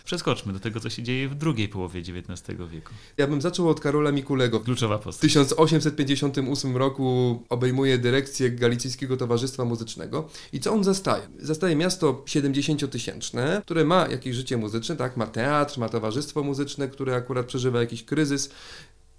Przeskoczmy 0.09 0.53
do 0.53 0.61
tego, 0.61 0.81
co 0.81 0.91
się 0.91 1.03
dzieje 1.03 1.29
w 1.29 1.35
drugiej 1.35 1.69
połowie 1.69 2.01
XIX 2.01 2.59
wieku. 2.71 2.93
Ja 3.17 3.27
bym 3.27 3.41
zaczął 3.41 3.69
od 3.69 3.81
Karola 3.81 4.13
Mikulego. 4.13 4.61
Kluczowa 4.61 4.99
postać. 4.99 5.21
W 5.21 5.21
1858 5.21 6.77
roku 6.77 7.43
obejmuje 7.49 7.99
dyrekcję 7.99 8.51
Galicyjskiego 8.51 9.17
Towarzystwa 9.17 9.65
Muzycznego. 9.65 10.29
I 10.53 10.61
co 10.61 10.73
on 10.73 10.85
zastaje? 10.85 11.23
Zastaje 11.39 11.77
miasto 11.77 12.23
70-tysięczne, 12.27 13.63
które 13.63 13.85
ma 13.85 14.07
jakieś 14.07 14.37
życie 14.37 14.57
muzyczne, 14.57 14.97
tak? 14.97 15.17
Ma 15.17 15.27
teatr, 15.27 15.79
ma 15.79 15.89
towarzystwo 15.89 16.43
muzyczne, 16.43 16.89
które 16.89 17.17
akurat 17.17 17.47
przeżywa 17.47 17.81
jakiś 17.81 18.05
kryzys 18.05 18.51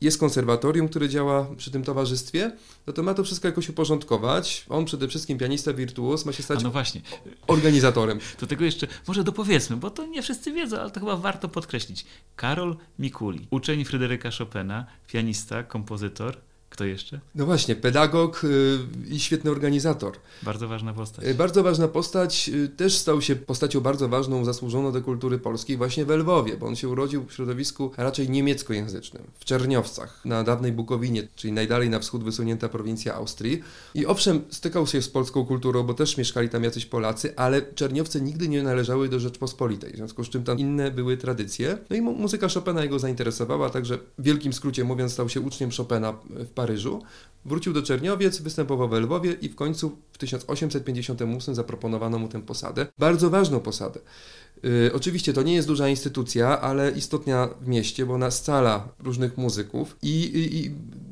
jest 0.01 0.19
konserwatorium, 0.19 0.89
które 0.89 1.09
działa 1.09 1.47
przy 1.57 1.71
tym 1.71 1.83
towarzystwie, 1.83 2.51
no 2.87 2.93
to 2.93 3.03
ma 3.03 3.13
to 3.13 3.23
wszystko 3.23 3.47
jakoś 3.47 3.69
uporządkować. 3.69 4.65
On 4.69 4.85
przede 4.85 5.07
wszystkim 5.07 5.37
pianista 5.37 5.73
wirtuos 5.73 6.25
ma 6.25 6.31
się 6.31 6.43
stać 6.43 6.63
no 6.63 6.71
właśnie. 6.71 7.01
organizatorem. 7.47 8.19
Do 8.41 8.47
tego 8.47 8.65
jeszcze 8.65 8.87
może 9.07 9.23
dopowiedzmy, 9.23 9.77
bo 9.77 9.89
to 9.89 10.05
nie 10.05 10.21
wszyscy 10.21 10.51
wiedzą, 10.51 10.79
ale 10.79 10.91
to 10.91 10.99
chyba 10.99 11.17
warto 11.17 11.49
podkreślić. 11.49 12.05
Karol 12.35 12.77
Mikuli, 12.99 13.47
uczeń 13.49 13.85
Fryderyka 13.85 14.29
Chopina, 14.37 14.85
pianista, 15.07 15.63
kompozytor, 15.63 16.37
Kto 16.79 16.85
jeszcze? 16.85 17.19
No 17.35 17.45
właśnie, 17.45 17.75
pedagog 17.75 18.43
y, 18.43 18.79
i 19.09 19.19
świetny 19.19 19.51
organizator. 19.51 20.13
Bardzo 20.43 20.67
ważna 20.67 20.93
postać. 20.93 21.25
Y, 21.25 21.35
bardzo 21.35 21.63
ważna 21.63 21.87
postać, 21.87 22.49
y, 22.49 22.69
też 22.69 22.97
stał 22.97 23.21
się 23.21 23.35
postacią 23.35 23.81
bardzo 23.81 24.09
ważną, 24.09 24.45
zasłużoną 24.45 24.91
do 24.91 25.01
kultury 25.01 25.39
polskiej 25.39 25.77
właśnie 25.77 26.05
w 26.05 26.09
Lwowie, 26.09 26.57
bo 26.57 26.67
on 26.67 26.75
się 26.75 26.89
urodził 26.89 27.25
w 27.25 27.33
środowisku 27.33 27.91
raczej 27.97 28.29
niemieckojęzycznym, 28.29 29.23
w 29.39 29.45
Czerniowcach, 29.45 30.21
na 30.25 30.43
dawnej 30.43 30.71
Bukowinie, 30.71 31.27
czyli 31.35 31.53
najdalej 31.53 31.89
na 31.89 31.99
wschód 31.99 32.23
wysunięta 32.23 32.69
prowincja 32.69 33.15
Austrii. 33.15 33.63
I 33.95 34.05
owszem, 34.05 34.41
stykał 34.49 34.87
się 34.87 35.01
z 35.01 35.09
polską 35.09 35.45
kulturą, 35.45 35.83
bo 35.83 35.93
też 35.93 36.17
mieszkali 36.17 36.49
tam 36.49 36.63
jacyś 36.63 36.85
Polacy, 36.85 37.35
ale 37.35 37.61
Czerniowce 37.61 38.21
nigdy 38.21 38.47
nie 38.47 38.63
należały 38.63 39.09
do 39.09 39.19
Rzeczpospolitej, 39.19 39.93
w 39.93 39.95
związku 39.95 40.23
z 40.23 40.29
czym 40.29 40.43
tam 40.43 40.59
inne 40.59 40.91
były 40.91 41.17
tradycje. 41.17 41.77
No 41.89 41.95
i 41.95 42.01
muzyka 42.01 42.47
Chopina 42.47 42.83
jego 42.83 42.99
zainteresowała, 42.99 43.69
także 43.69 43.97
w 44.17 44.23
wielkim 44.23 44.53
skrócie 44.53 44.83
mówiąc 44.83 45.13
stał 45.13 45.29
się 45.29 45.41
uczniem 45.41 45.69
Chopina 45.77 46.13
w 46.29 46.47
Paryżu. 46.47 46.68
Wrócił 47.45 47.73
do 47.73 47.81
Czerniowiec, 47.81 48.41
występował 48.41 48.89
w 48.89 48.93
Lwowie 48.93 49.31
i 49.31 49.49
w 49.49 49.55
końcu 49.55 49.97
w 50.11 50.17
1858 50.17 51.55
zaproponowano 51.55 52.19
mu 52.19 52.27
tę 52.27 52.41
posadę. 52.41 52.87
Bardzo 52.97 53.29
ważną 53.29 53.59
posadę. 53.59 53.99
Yy, 54.63 54.91
oczywiście 54.93 55.33
to 55.33 55.43
nie 55.43 55.53
jest 55.53 55.67
duża 55.67 55.87
instytucja, 55.87 56.61
ale 56.61 56.91
istotna 56.91 57.49
w 57.61 57.67
mieście, 57.67 58.05
bo 58.05 58.13
ona 58.13 58.31
scala 58.31 58.87
różnych 58.99 59.37
muzyków 59.37 59.97
i, 60.01 60.23
i, 60.23 60.65
i 60.65 60.71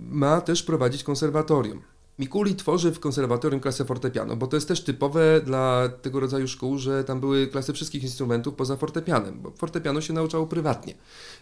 ma 0.09 0.41
też 0.41 0.63
prowadzić 0.63 1.03
konserwatorium. 1.03 1.81
Mikuli 2.19 2.55
tworzy 2.55 2.91
w 2.91 2.99
konserwatorium 2.99 3.59
klasę 3.59 3.85
fortepiano, 3.85 4.35
bo 4.35 4.47
to 4.47 4.57
jest 4.57 4.67
też 4.67 4.83
typowe 4.83 5.41
dla 5.41 5.89
tego 6.01 6.19
rodzaju 6.19 6.47
szkół, 6.47 6.77
że 6.77 7.03
tam 7.03 7.19
były 7.19 7.47
klasy 7.47 7.73
wszystkich 7.73 8.03
instrumentów 8.03 8.55
poza 8.55 8.77
fortepianem, 8.77 9.41
bo 9.41 9.51
fortepiano 9.51 10.01
się 10.01 10.13
nauczało 10.13 10.47
prywatnie. 10.47 10.93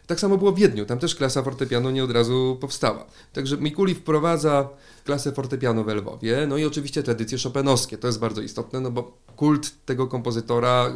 Tak 0.07 0.19
samo 0.19 0.38
było 0.38 0.51
w 0.51 0.59
Wiedniu, 0.59 0.85
tam 0.85 0.99
też 0.99 1.15
klasa 1.15 1.43
fortepiano 1.43 1.91
nie 1.91 2.03
od 2.03 2.11
razu 2.11 2.57
powstała. 2.61 3.05
Także 3.33 3.57
Mikuli 3.57 3.95
wprowadza 3.95 4.69
klasę 5.03 5.31
fortepiano 5.31 5.83
w 5.83 5.88
Lwowie, 5.88 6.45
no 6.47 6.57
i 6.57 6.65
oczywiście 6.65 7.03
tradycje 7.03 7.38
chopinowskie, 7.43 7.97
to 7.97 8.07
jest 8.07 8.19
bardzo 8.19 8.41
istotne, 8.41 8.79
no 8.79 8.91
bo 8.91 9.17
kult 9.35 9.85
tego 9.85 10.07
kompozytora 10.07 10.93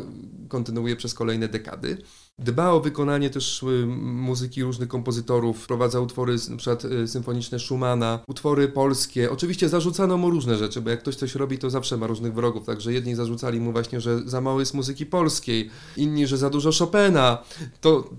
kontynuuje 0.48 0.96
przez 0.96 1.14
kolejne 1.14 1.48
dekady. 1.48 1.98
Dba 2.40 2.72
o 2.72 2.80
wykonanie 2.80 3.30
też 3.30 3.64
y, 3.64 3.86
muzyki 3.98 4.64
różnych 4.64 4.90
kompozytorów, 4.90 5.64
wprowadza 5.64 6.00
utwory 6.00 6.36
np. 6.48 6.78
Y, 7.04 7.08
symfoniczne 7.08 7.60
Schumana, 7.60 8.20
utwory 8.28 8.68
polskie. 8.68 9.32
Oczywiście 9.32 9.70
zarzucano 9.70 10.18
mu 10.18 10.30
różne 10.30 10.58
rzeczy, 10.58 10.82
bo 10.82 10.90
jak 10.90 11.00
ktoś 11.00 11.16
coś 11.16 11.36
robi, 11.36 11.58
to 11.58 11.70
zawsze 11.70 11.98
ma 11.98 12.08
różnych 12.08 12.34
wrogów, 12.34 12.66
także 12.66 12.94
jedni 12.94 13.16
zarzucali 13.16 13.60
mu 13.60 13.72
właśnie, 13.72 14.02
że 14.02 14.30
za 14.30 14.42
mało 14.42 14.60
jest 14.60 14.74
muzyki 14.74 15.06
polskiej, 15.06 15.70
inni, 15.98 16.28
że 16.28 16.38
za 16.38 16.50
dużo 16.50 16.72
Chopina. 16.72 17.38
To 17.82 18.10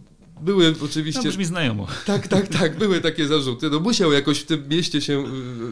były 0.41 0.75
oczywiście. 0.85 1.23
No, 1.25 1.31
brzmi 1.31 1.45
znajomo. 1.45 1.87
Tak, 2.07 2.29
tak, 2.29 2.49
tak, 2.49 2.79
były 2.79 3.01
takie 3.01 3.27
zarzuty. 3.27 3.71
No 3.71 3.81
musiał 3.81 4.13
jakoś 4.13 4.41
w 4.41 4.47
tym 4.47 4.69
mieście 4.69 5.01
się 5.01 5.25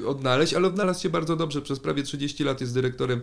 y, 0.03 0.09
odnaleźć, 0.09 0.55
ale 0.55 0.69
odnalazł 0.69 1.03
się 1.03 1.09
bardzo 1.09 1.37
dobrze. 1.37 1.63
Przez 1.63 1.81
prawie 1.81 2.03
30 2.03 2.45
lat 2.45 2.61
jest 2.61 2.75
dyrektorem 2.75 3.21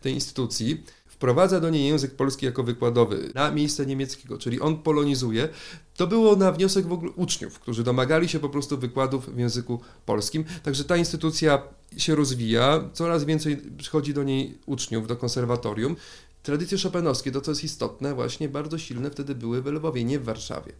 tej 0.00 0.14
instytucji 0.14 0.82
wprowadza 1.18 1.60
do 1.60 1.70
niej 1.70 1.88
język 1.88 2.14
polski 2.14 2.46
jako 2.46 2.62
wykładowy 2.62 3.30
na 3.34 3.50
miejsce 3.50 3.86
niemieckiego, 3.86 4.38
czyli 4.38 4.60
on 4.60 4.82
polonizuje, 4.82 5.48
to 5.96 6.06
było 6.06 6.36
na 6.36 6.52
wniosek 6.52 6.86
w 6.86 6.92
ogóle 6.92 7.12
uczniów, 7.12 7.58
którzy 7.58 7.84
domagali 7.84 8.28
się 8.28 8.38
po 8.38 8.48
prostu 8.48 8.78
wykładów 8.78 9.34
w 9.34 9.38
języku 9.38 9.80
polskim. 10.06 10.44
Także 10.62 10.84
ta 10.84 10.96
instytucja 10.96 11.62
się 11.96 12.14
rozwija, 12.14 12.90
coraz 12.92 13.24
więcej 13.24 13.56
przychodzi 13.78 14.14
do 14.14 14.24
niej 14.24 14.58
uczniów, 14.66 15.06
do 15.06 15.16
konserwatorium. 15.16 15.96
Tradycje 16.42 16.78
szopenowskie, 16.78 17.32
to 17.32 17.40
co 17.40 17.50
jest 17.50 17.64
istotne, 17.64 18.14
właśnie 18.14 18.48
bardzo 18.48 18.78
silne 18.78 19.10
wtedy 19.10 19.34
były 19.34 19.62
w 19.62 19.66
Lwowie, 19.66 20.04
nie 20.04 20.18
w 20.18 20.24
Warszawie, 20.24 20.72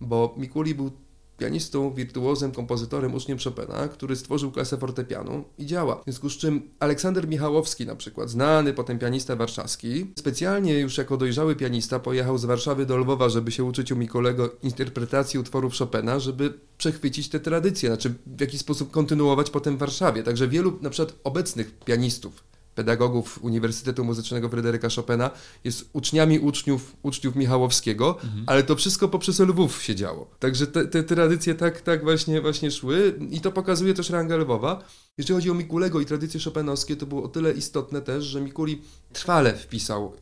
bo 0.00 0.34
Mikuli 0.36 0.74
był 0.74 0.90
pianistą, 1.38 1.94
wirtuozem, 1.94 2.52
kompozytorem, 2.52 3.14
uczniem 3.14 3.38
Chopina, 3.44 3.88
który 3.88 4.16
stworzył 4.16 4.52
klasę 4.52 4.76
fortepianu 4.76 5.44
i 5.58 5.66
działa. 5.66 5.96
W 5.96 6.04
związku 6.04 6.30
z 6.30 6.36
czym 6.36 6.70
Aleksander 6.80 7.28
Michałowski 7.28 7.86
na 7.86 7.96
przykład, 7.96 8.30
znany 8.30 8.72
potem 8.72 8.98
pianista 8.98 9.36
warszawski, 9.36 10.12
specjalnie 10.18 10.78
już 10.78 10.98
jako 10.98 11.16
dojrzały 11.16 11.56
pianista 11.56 11.98
pojechał 11.98 12.38
z 12.38 12.44
Warszawy 12.44 12.86
do 12.86 12.96
Lwowa, 12.96 13.28
żeby 13.28 13.52
się 13.52 13.64
uczyć 13.64 13.92
u 13.92 13.96
Mikolego 13.96 14.50
interpretacji 14.62 15.40
utworów 15.40 15.74
Chopina, 15.74 16.20
żeby 16.20 16.54
przechwycić 16.78 17.28
te 17.28 17.40
tradycje, 17.40 17.88
znaczy 17.88 18.14
w 18.26 18.40
jakiś 18.40 18.60
sposób 18.60 18.90
kontynuować 18.90 19.50
potem 19.50 19.76
w 19.76 19.78
Warszawie. 19.78 20.22
Także 20.22 20.48
wielu 20.48 20.78
na 20.80 20.90
przykład 20.90 21.18
obecnych 21.24 21.78
pianistów 21.78 22.48
pedagogów 22.78 23.38
Uniwersytetu 23.42 24.04
Muzycznego 24.04 24.48
Fryderyka 24.48 24.88
Chopina 24.96 25.30
jest 25.64 25.90
uczniami 25.92 26.38
uczniów, 26.38 26.96
uczniów 27.02 27.36
Michałowskiego, 27.36 28.18
mhm. 28.24 28.44
ale 28.46 28.62
to 28.62 28.76
wszystko 28.76 29.08
poprzez 29.08 29.40
Lwów 29.40 29.82
się 29.82 29.94
działo. 29.94 30.30
Także 30.38 30.66
te, 30.66 30.84
te 30.84 31.02
tradycje 31.02 31.54
tak, 31.54 31.80
tak 31.80 32.04
właśnie, 32.04 32.40
właśnie 32.40 32.70
szły 32.70 33.18
i 33.30 33.40
to 33.40 33.52
pokazuje 33.52 33.94
też 33.94 34.10
ranga 34.10 34.36
Lwowa. 34.36 34.84
Jeżeli 35.18 35.34
chodzi 35.34 35.50
o 35.50 35.54
Mikulego 35.54 36.00
i 36.00 36.06
tradycje 36.06 36.40
chopinowskie, 36.40 36.96
to 36.96 37.06
było 37.06 37.22
o 37.22 37.28
tyle 37.28 37.52
istotne 37.52 38.02
też, 38.02 38.24
że 38.24 38.40
Mikuli 38.40 38.82
trwale 39.12 39.54
wpisał 39.54 40.12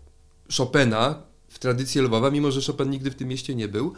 Chopina 0.57 1.23
w 1.49 1.59
tradycję 1.59 2.03
Lwowa, 2.03 2.31
mimo 2.31 2.51
że 2.51 2.61
Chopin 2.73 2.91
nigdy 2.91 3.11
w 3.11 3.15
tym 3.15 3.29
mieście 3.29 3.55
nie 3.55 3.69
był. 3.69 3.93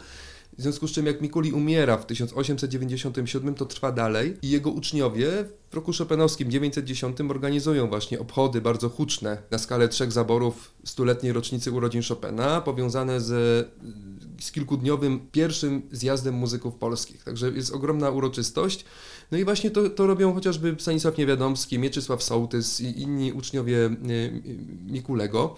W 0.59 0.61
związku 0.61 0.87
z 0.87 0.91
czym 0.91 1.05
jak 1.05 1.21
Mikuli 1.21 1.51
umiera 1.51 1.97
w 1.97 2.05
1897, 2.05 3.55
to 3.55 3.65
trwa 3.65 3.91
dalej 3.91 4.37
i 4.41 4.49
jego 4.49 4.69
uczniowie 4.69 5.45
w 5.71 5.73
roku 5.73 5.93
szopenowskim 5.93 6.51
910 6.51 7.21
organizują 7.29 7.87
właśnie 7.87 8.19
obchody 8.19 8.61
bardzo 8.61 8.89
huczne 8.89 9.37
na 9.51 9.57
skalę 9.57 9.87
trzech 9.87 10.11
zaborów 10.11 10.71
stuletniej 10.83 11.33
rocznicy 11.33 11.71
urodzin 11.71 12.01
Chopina, 12.07 12.61
powiązane 12.61 13.21
z, 13.21 13.67
z 14.39 14.51
kilkudniowym 14.51 15.19
pierwszym 15.31 15.81
zjazdem 15.91 16.35
muzyków 16.35 16.75
polskich. 16.75 17.23
Także 17.23 17.49
jest 17.49 17.73
ogromna 17.73 18.09
uroczystość. 18.09 18.85
No 19.31 19.37
i 19.37 19.45
właśnie 19.45 19.71
to, 19.71 19.89
to 19.89 20.07
robią 20.07 20.33
chociażby 20.33 20.75
Stanisław 20.79 21.17
Niewiadomski, 21.17 21.79
Mieczysław 21.79 22.23
Sołtys 22.23 22.81
i 22.81 23.01
inni 23.01 23.33
uczniowie 23.33 23.85
y, 23.85 24.41
Mikulego. 24.87 25.55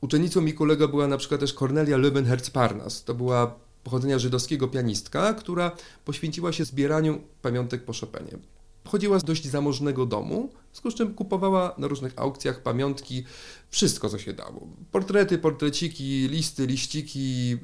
Uczennicą 0.00 0.40
Mikulego 0.40 0.88
była 0.88 1.08
na 1.08 1.16
przykład 1.16 1.40
też 1.40 1.54
Cornelia 1.54 1.98
Löwenherz-Parnas. 1.98 3.04
To 3.04 3.14
była 3.14 3.65
pochodzenia 3.86 4.18
żydowskiego 4.18 4.68
pianistka, 4.68 5.34
która 5.34 5.76
poświęciła 6.04 6.52
się 6.52 6.64
zbieraniu 6.64 7.20
pamiątek 7.42 7.84
po 7.84 7.92
Chopinie. 7.92 8.38
Pochodziła 8.84 9.18
z 9.18 9.24
dość 9.24 9.46
zamożnego 9.46 10.06
domu, 10.06 10.50
z 10.72 10.94
czym 10.94 11.14
kupowała 11.14 11.74
na 11.78 11.86
różnych 11.86 12.12
aukcjach 12.16 12.62
pamiątki, 12.62 13.24
wszystko 13.70 14.08
co 14.08 14.18
się 14.18 14.32
dało. 14.32 14.68
Portrety, 14.92 15.38
portreciki, 15.38 16.28
listy, 16.28 16.66
liściki, 16.66 17.50
yy, 17.50 17.58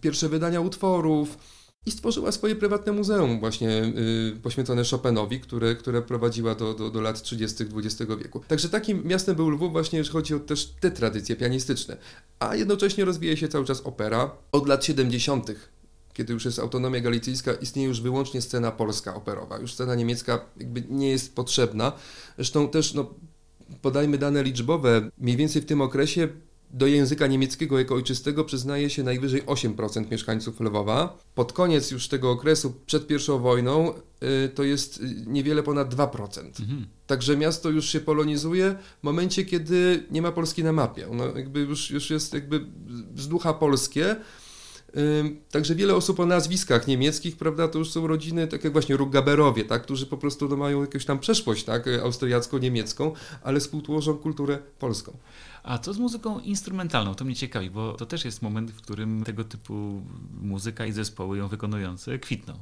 pierwsze 0.00 0.28
wydania 0.28 0.60
utworów 0.60 1.38
i 1.86 1.90
stworzyła 1.90 2.32
swoje 2.32 2.56
prywatne 2.56 2.92
muzeum 2.92 3.40
właśnie 3.40 3.68
yy, 3.68 4.40
poświęcone 4.42 4.82
Chopinowi, 4.90 5.40
które, 5.40 5.74
które 5.74 6.02
prowadziła 6.02 6.54
do, 6.54 6.74
do, 6.74 6.90
do 6.90 7.00
lat 7.00 7.22
30. 7.22 7.64
XX 7.76 8.10
wieku. 8.18 8.40
Także 8.48 8.68
takim 8.68 9.04
miastem 9.04 9.36
był 9.36 9.50
Lwów 9.50 9.72
właśnie, 9.72 9.98
jeżeli 9.98 10.12
chodzi 10.12 10.34
o 10.34 10.38
też 10.38 10.66
te 10.80 10.90
tradycje 10.90 11.36
pianistyczne. 11.36 11.96
A 12.38 12.56
jednocześnie 12.56 13.04
rozwija 13.04 13.36
się 13.36 13.48
cały 13.48 13.64
czas 13.64 13.80
opera. 13.80 14.30
Od 14.52 14.68
lat 14.68 14.84
70., 14.84 15.50
kiedy 16.12 16.32
już 16.32 16.44
jest 16.44 16.58
autonomia 16.58 17.00
galicyjska, 17.00 17.52
istnieje 17.52 17.88
już 17.88 18.00
wyłącznie 18.00 18.42
scena 18.42 18.70
polska 18.70 19.14
operowa. 19.14 19.58
Już 19.58 19.72
scena 19.74 19.94
niemiecka 19.94 20.40
jakby 20.56 20.82
nie 20.88 21.10
jest 21.10 21.34
potrzebna. 21.34 21.92
Zresztą 22.36 22.68
też, 22.68 22.94
no, 22.94 23.14
podajmy 23.82 24.18
dane 24.18 24.42
liczbowe, 24.42 25.10
mniej 25.18 25.36
więcej 25.36 25.62
w 25.62 25.66
tym 25.66 25.80
okresie 25.80 26.28
do 26.72 26.86
języka 26.86 27.26
niemieckiego 27.26 27.78
jako 27.78 27.94
ojczystego 27.94 28.44
przyznaje 28.44 28.90
się 28.90 29.02
najwyżej 29.02 29.42
8% 29.42 30.10
mieszkańców 30.10 30.60
Lwowa. 30.60 31.18
Pod 31.34 31.52
koniec 31.52 31.90
już 31.90 32.08
tego 32.08 32.30
okresu, 32.30 32.74
przed 32.86 33.06
pierwszą 33.06 33.38
wojną, 33.38 33.94
y, 34.44 34.48
to 34.48 34.62
jest 34.62 35.00
y, 35.00 35.24
niewiele 35.26 35.62
ponad 35.62 35.94
2%. 35.94 36.60
Mhm. 36.60 36.86
Także 37.06 37.36
miasto 37.36 37.70
już 37.70 37.88
się 37.88 38.00
polonizuje 38.00 38.76
w 39.00 39.04
momencie, 39.04 39.44
kiedy 39.44 40.06
nie 40.10 40.22
ma 40.22 40.32
Polski 40.32 40.64
na 40.64 40.72
mapie. 40.72 41.08
Ono 41.08 41.26
jakby 41.36 41.60
już, 41.60 41.90
już 41.90 42.10
jest 42.10 42.34
jakby 42.34 42.66
z 43.16 43.28
ducha 43.28 43.54
polskie. 43.54 44.16
Także 45.50 45.74
wiele 45.74 45.94
osób 45.94 46.20
o 46.20 46.26
nazwiskach 46.26 46.86
niemieckich, 46.86 47.36
prawda, 47.36 47.68
to 47.68 47.78
już 47.78 47.90
są 47.90 48.06
rodziny, 48.06 48.48
tak 48.48 48.64
jak 48.64 48.72
właśnie 48.72 48.96
Ruggaberowie, 48.96 49.64
tak, 49.64 49.82
którzy 49.82 50.06
po 50.06 50.16
prostu 50.16 50.48
no, 50.48 50.56
mają 50.56 50.80
jakąś 50.80 51.04
tam 51.04 51.18
przeszłość, 51.18 51.64
tak, 51.64 51.86
austriacko-niemiecką, 52.02 53.12
ale 53.42 53.60
współtworzą 53.60 54.14
kulturę 54.14 54.58
polską. 54.78 55.12
A 55.62 55.78
co 55.78 55.92
z 55.92 55.98
muzyką 55.98 56.40
instrumentalną? 56.40 57.14
To 57.14 57.24
mnie 57.24 57.34
ciekawi, 57.34 57.70
bo 57.70 57.92
to 57.92 58.06
też 58.06 58.24
jest 58.24 58.42
moment, 58.42 58.70
w 58.70 58.76
którym 58.76 59.24
tego 59.24 59.44
typu 59.44 60.02
muzyka 60.42 60.86
i 60.86 60.92
zespoły 60.92 61.38
ją 61.38 61.48
wykonujące 61.48 62.18
kwitną. 62.18 62.54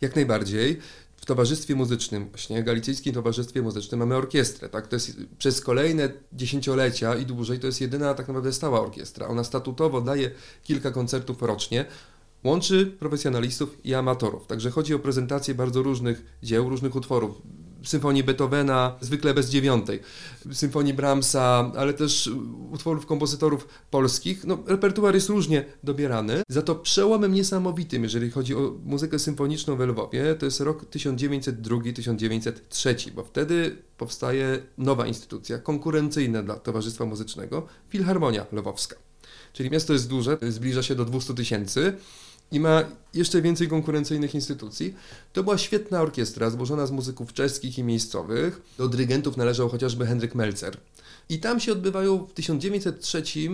Jak 0.00 0.16
najbardziej. 0.16 0.80
W 1.24 1.26
towarzystwie 1.26 1.74
muzycznym, 1.74 2.28
właśnie 2.28 2.62
Galicyjskim 2.62 3.14
Towarzystwie 3.14 3.62
Muzycznym 3.62 4.00
mamy 4.00 4.16
orkiestrę, 4.16 4.68
tak? 4.68 4.88
To 4.88 4.96
jest 4.96 5.16
przez 5.38 5.60
kolejne 5.60 6.08
dziesięciolecia 6.32 7.14
i 7.14 7.26
dłużej 7.26 7.58
to 7.58 7.66
jest 7.66 7.80
jedyna 7.80 8.14
tak 8.14 8.28
naprawdę 8.28 8.52
stała 8.52 8.80
orkiestra. 8.80 9.28
Ona 9.28 9.44
statutowo 9.44 10.00
daje 10.00 10.30
kilka 10.62 10.90
koncertów 10.90 11.42
rocznie, 11.42 11.84
łączy 12.44 12.86
profesjonalistów 12.86 13.76
i 13.84 13.94
amatorów. 13.94 14.46
Także 14.46 14.70
chodzi 14.70 14.94
o 14.94 14.98
prezentację 14.98 15.54
bardzo 15.54 15.82
różnych 15.82 16.38
dzieł, 16.42 16.68
różnych 16.68 16.96
utworów 16.96 17.42
symfonii 17.84 18.24
Beethovena, 18.24 18.96
zwykle 19.00 19.34
bez 19.34 19.50
dziewiątej, 19.50 20.00
symfonii 20.52 20.94
Brahmsa, 20.94 21.72
ale 21.76 21.94
też 21.94 22.30
utworów 22.70 23.06
kompozytorów 23.06 23.68
polskich. 23.90 24.44
No, 24.44 24.58
repertuar 24.66 25.14
jest 25.14 25.28
różnie 25.28 25.64
dobierany. 25.82 26.42
Za 26.48 26.62
to 26.62 26.74
przełomem 26.74 27.34
niesamowitym, 27.34 28.02
jeżeli 28.02 28.30
chodzi 28.30 28.54
o 28.54 28.74
muzykę 28.84 29.18
symfoniczną 29.18 29.76
w 29.76 29.80
Lwowie, 29.80 30.34
to 30.34 30.46
jest 30.46 30.60
rok 30.60 30.84
1902-1903, 30.84 33.10
bo 33.10 33.24
wtedy 33.24 33.76
powstaje 33.98 34.62
nowa 34.78 35.06
instytucja, 35.06 35.58
konkurencyjna 35.58 36.42
dla 36.42 36.54
Towarzystwa 36.54 37.04
Muzycznego, 37.04 37.66
Filharmonia 37.88 38.46
Lwowska. 38.52 38.96
Czyli 39.52 39.70
miasto 39.70 39.92
jest 39.92 40.08
duże, 40.08 40.38
zbliża 40.48 40.82
się 40.82 40.94
do 40.94 41.04
200 41.04 41.34
tysięcy 41.34 41.92
i 42.52 42.60
ma 42.60 42.84
jeszcze 43.14 43.42
więcej 43.42 43.68
konkurencyjnych 43.68 44.34
instytucji. 44.34 44.94
To 45.32 45.42
była 45.42 45.58
świetna 45.58 46.00
orkiestra 46.00 46.50
złożona 46.50 46.86
z 46.86 46.90
muzyków 46.90 47.32
czeskich 47.32 47.78
i 47.78 47.84
miejscowych. 47.84 48.62
Do 48.78 48.88
dyrygentów 48.88 49.36
należał 49.36 49.68
chociażby 49.68 50.06
Henryk 50.06 50.34
Melzer. 50.34 50.76
I 51.28 51.38
tam 51.38 51.60
się 51.60 51.72
odbywają 51.72 52.26
w 52.26 52.32
1903 52.32 53.18
y, 53.18 53.52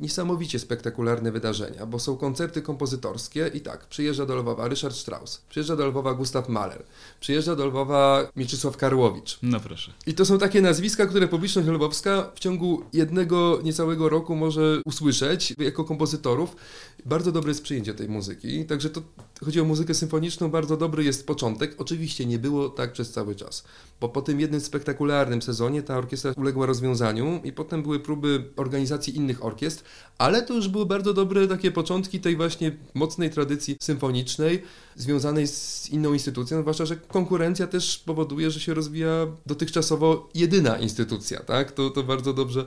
niesamowicie 0.00 0.58
spektakularne 0.58 1.32
wydarzenia, 1.32 1.86
bo 1.86 1.98
są 1.98 2.16
koncerty 2.16 2.62
kompozytorskie 2.62 3.50
i 3.54 3.60
tak, 3.60 3.86
przyjeżdża 3.86 4.26
do 4.26 4.36
Lwowa 4.36 4.68
Ryszard 4.68 4.96
Strauss, 4.96 5.42
przyjeżdża 5.48 5.76
do 5.76 5.86
Lwowa 5.86 6.14
Gustaw 6.14 6.48
Mahler, 6.48 6.82
przyjeżdża 7.20 7.56
do 7.56 7.66
Lwowa 7.66 8.30
Mieczysław 8.36 8.76
Karłowicz. 8.76 9.38
No 9.42 9.60
proszę. 9.60 9.92
I 10.06 10.14
to 10.14 10.24
są 10.24 10.38
takie 10.38 10.62
nazwiska, 10.62 11.06
które 11.06 11.28
publiczność 11.28 11.68
lwowska 11.68 12.30
w 12.34 12.40
ciągu 12.40 12.82
jednego 12.92 13.60
niecałego 13.64 14.08
roku 14.08 14.36
może 14.36 14.80
usłyszeć 14.84 15.54
jako 15.58 15.84
kompozytorów. 15.84 16.56
Bardzo 17.04 17.32
dobre 17.32 17.50
jest 17.50 17.62
przyjęcie 17.62 17.94
tej 17.94 18.08
muzyki, 18.08 18.64
także 18.64 18.90
to 18.90 19.02
chodzi 19.44 19.60
o 19.60 19.64
muzykę 19.64 19.94
symfoniczną, 19.94 20.50
bardzo 20.50 20.76
dobry 20.76 21.04
jest 21.04 21.26
początek. 21.26 21.74
Oczywiście 21.78 22.26
nie 22.26 22.38
było 22.38 22.68
tak 22.68 22.92
przez 22.92 23.10
cały 23.10 23.34
czas, 23.34 23.64
bo 24.00 24.08
po 24.08 24.22
tym 24.22 24.40
jednym 24.40 24.60
spektakularnym 24.60 25.42
sezonie 25.42 25.82
ta 25.82 25.98
orkiestra 25.98 26.32
uległa 26.36 26.66
rozwiązaniu 26.66 27.11
i 27.44 27.52
potem 27.52 27.82
były 27.82 28.00
próby 28.00 28.44
organizacji 28.56 29.16
innych 29.16 29.44
orkiestr, 29.44 29.84
ale 30.18 30.42
to 30.42 30.54
już 30.54 30.68
były 30.68 30.86
bardzo 30.86 31.14
dobre 31.14 31.48
takie 31.48 31.70
początki 31.70 32.20
tej 32.20 32.36
właśnie 32.36 32.76
mocnej 32.94 33.30
tradycji 33.30 33.76
symfonicznej 33.80 34.62
związanej 34.96 35.46
z 35.46 35.88
inną 35.90 36.12
instytucją, 36.12 36.60
zwłaszcza, 36.60 36.86
że 36.86 36.96
konkurencja 36.96 37.66
też 37.66 37.98
powoduje, 37.98 38.50
że 38.50 38.60
się 38.60 38.74
rozwija 38.74 39.26
dotychczasowo 39.46 40.28
jedyna 40.34 40.78
instytucja, 40.78 41.40
tak? 41.40 41.72
To, 41.72 41.90
to 41.90 42.02
bardzo 42.02 42.32
dobrze 42.32 42.66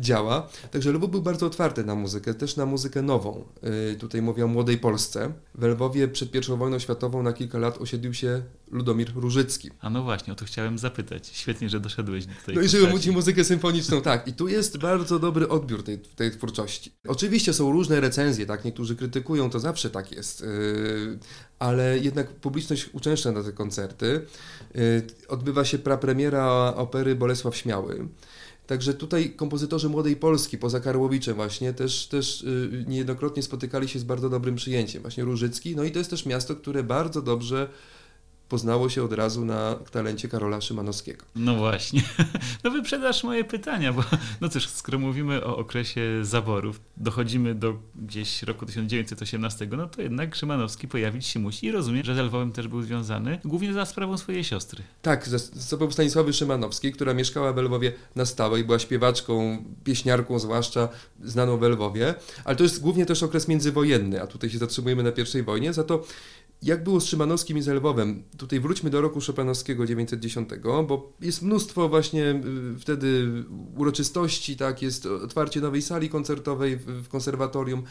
działa. 0.00 0.48
Także 0.70 0.92
Lwów 0.92 1.10
był 1.10 1.22
bardzo 1.22 1.46
otwarty 1.46 1.84
na 1.84 1.94
muzykę, 1.94 2.34
też 2.34 2.56
na 2.56 2.66
muzykę 2.66 3.02
nową. 3.02 3.44
Yy, 3.62 3.96
tutaj 3.96 4.22
mówię 4.22 4.44
o 4.44 4.48
młodej 4.48 4.78
Polsce. 4.78 5.32
W 5.54 5.62
Lwowie 5.62 6.08
przed 6.08 6.34
I 6.34 6.40
wojną 6.40 6.78
światową 6.78 7.22
na 7.22 7.32
kilka 7.32 7.58
lat 7.58 7.78
osiedlił 7.78 8.14
się 8.14 8.42
Ludomir 8.70 9.12
Różycki. 9.14 9.70
A 9.80 9.90
no 9.90 10.02
właśnie, 10.02 10.32
o 10.32 10.36
to 10.36 10.44
chciałem 10.44 10.78
zapytać. 10.78 11.28
Świetnie, 11.32 11.68
że 11.68 11.80
doszedłeś 11.80 12.26
do 12.26 12.32
tej 12.46 12.54
No 12.54 12.60
i 12.60 12.68
żeby 12.68 12.86
mówić 12.86 13.06
muzykę 13.06 13.44
symfoniczną, 13.44 14.02
tak. 14.02 14.28
I 14.28 14.32
tu 14.32 14.48
jest 14.48 14.78
bardzo 14.78 15.18
dobry 15.18 15.48
odbiór 15.48 15.82
tej, 15.82 15.98
tej 15.98 16.30
twórczości. 16.30 16.92
Oczywiście 17.08 17.52
są 17.52 17.72
różne 17.72 18.00
recenzje, 18.00 18.46
tak. 18.46 18.64
Niektórzy 18.64 18.96
krytykują, 18.96 19.50
to 19.50 19.60
zawsze 19.60 19.90
tak 19.90 20.12
jest. 20.12 20.40
Yy, 20.40 21.18
ale 21.58 21.98
jednak 21.98 22.30
publiczność 22.30 22.88
uczęszcza 22.92 23.32
na 23.32 23.42
te 23.42 23.52
koncerty. 23.52 24.26
Yy, 24.74 25.02
odbywa 25.28 25.64
się 25.64 25.78
prapremiera 25.78 26.74
opery 26.76 27.14
Bolesław 27.14 27.56
Śmiały. 27.56 28.08
Także 28.68 28.94
tutaj 28.94 29.30
kompozytorzy 29.30 29.88
Młodej 29.88 30.16
Polski, 30.16 30.58
poza 30.58 30.80
Karłowiczem 30.80 31.34
właśnie, 31.34 31.72
też, 31.72 32.06
też 32.06 32.42
yy, 32.42 32.84
niejednokrotnie 32.88 33.42
spotykali 33.42 33.88
się 33.88 33.98
z 33.98 34.04
bardzo 34.04 34.30
dobrym 34.30 34.56
przyjęciem. 34.56 35.02
Właśnie 35.02 35.24
Różycki, 35.24 35.76
no 35.76 35.84
i 35.84 35.90
to 35.90 35.98
jest 35.98 36.10
też 36.10 36.26
miasto, 36.26 36.56
które 36.56 36.82
bardzo 36.82 37.22
dobrze 37.22 37.68
poznało 38.48 38.88
się 38.88 39.02
od 39.02 39.12
razu 39.12 39.44
na 39.44 39.74
talencie 39.74 40.28
Karola 40.28 40.60
Szymanowskiego. 40.60 41.24
No 41.36 41.54
właśnie. 41.54 42.02
No 42.64 42.70
wyprzedasz 42.70 43.24
moje 43.24 43.44
pytania, 43.44 43.92
bo 43.92 44.04
no 44.40 44.48
cóż, 44.48 44.68
skoro 44.68 44.98
mówimy 44.98 45.44
o 45.44 45.56
okresie 45.56 46.00
zaborów, 46.22 46.80
dochodzimy 46.96 47.54
do 47.54 47.78
gdzieś 47.94 48.42
roku 48.42 48.66
1918, 48.66 49.68
no 49.76 49.86
to 49.86 50.02
jednak 50.02 50.34
Szymanowski 50.34 50.88
pojawić 50.88 51.26
się 51.26 51.40
musi 51.40 51.66
i 51.66 51.72
rozumiem, 51.72 52.04
że 52.04 52.14
z 52.14 52.18
Lwowem 52.18 52.52
też 52.52 52.68
był 52.68 52.82
związany, 52.82 53.38
głównie 53.44 53.72
za 53.72 53.86
sprawą 53.86 54.18
swojej 54.18 54.44
siostry. 54.44 54.82
Tak, 55.02 55.28
to 55.70 55.76
był 55.76 55.90
Stanisławy 55.90 56.32
Szymanowskiej, 56.32 56.92
która 56.92 57.14
mieszkała 57.14 57.52
w 57.52 57.56
Lwowie 57.56 57.92
na 58.16 58.26
stałe 58.26 58.60
i 58.60 58.64
była 58.64 58.78
śpiewaczką, 58.78 59.64
pieśniarką 59.84 60.38
zwłaszcza, 60.38 60.88
znaną 61.24 61.56
w 61.56 61.62
Lwowie, 61.62 62.14
ale 62.44 62.56
to 62.56 62.62
jest 62.62 62.80
głównie 62.80 63.06
też 63.06 63.22
okres 63.22 63.48
międzywojenny, 63.48 64.22
a 64.22 64.26
tutaj 64.26 64.50
się 64.50 64.58
zatrzymujemy 64.58 65.02
na 65.02 65.12
pierwszej 65.12 65.42
wojnie, 65.42 65.72
za 65.72 65.84
to 65.84 66.04
jak 66.62 66.84
było 66.84 67.00
z 67.00 67.04
Szymanowskim 67.04 67.58
i 67.58 67.62
z 67.62 67.68
Lwowem? 67.68 68.22
Tutaj 68.36 68.60
wróćmy 68.60 68.90
do 68.90 69.00
roku 69.00 69.20
Chopinowskiego 69.26 69.86
910, 69.86 70.48
bo 70.64 71.12
jest 71.20 71.42
mnóstwo 71.42 71.88
właśnie 71.88 72.30
y, 72.74 72.78
wtedy 72.78 73.28
uroczystości, 73.76 74.56
tak, 74.56 74.82
jest 74.82 75.06
otwarcie 75.06 75.60
nowej 75.60 75.82
sali 75.82 76.08
koncertowej 76.08 76.76
w 76.76 77.08
konserwatorium. 77.08 77.82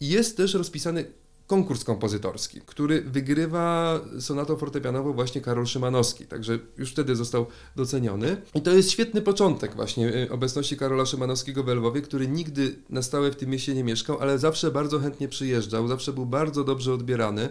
Jest 0.00 0.36
też 0.36 0.54
rozpisany 0.54 1.04
konkurs 1.46 1.84
kompozytorski, 1.84 2.60
który 2.66 3.02
wygrywa 3.02 4.00
sonatą 4.20 4.56
fortepianową 4.56 5.12
właśnie 5.12 5.40
Karol 5.40 5.66
Szymanowski, 5.66 6.26
także 6.26 6.58
już 6.78 6.92
wtedy 6.92 7.16
został 7.16 7.46
doceniony. 7.76 8.36
I 8.54 8.62
to 8.62 8.70
jest 8.70 8.90
świetny 8.90 9.22
początek 9.22 9.74
właśnie 9.74 10.14
y, 10.14 10.30
obecności 10.30 10.76
Karola 10.76 11.06
Szymanowskiego 11.06 11.62
w 11.62 11.68
Lwowie, 11.68 12.02
który 12.02 12.28
nigdy 12.28 12.74
na 12.90 13.02
stałe 13.02 13.30
w 13.30 13.36
tym 13.36 13.50
mieście 13.50 13.74
nie 13.74 13.84
mieszkał, 13.84 14.18
ale 14.20 14.38
zawsze 14.38 14.70
bardzo 14.70 14.98
chętnie 14.98 15.28
przyjeżdżał, 15.28 15.88
zawsze 15.88 16.12
był 16.12 16.26
bardzo 16.26 16.64
dobrze 16.64 16.92
odbierany. 16.92 17.48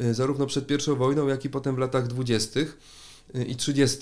Y, 0.00 0.14
zarówno 0.14 0.46
przed 0.46 0.70
I 0.70 0.96
wojną, 0.96 1.26
jak 1.26 1.44
i 1.44 1.50
potem 1.50 1.74
w 1.74 1.78
latach 1.78 2.06
20. 2.06 2.60
Y, 2.60 2.66
i 3.44 3.56
30. 3.56 3.98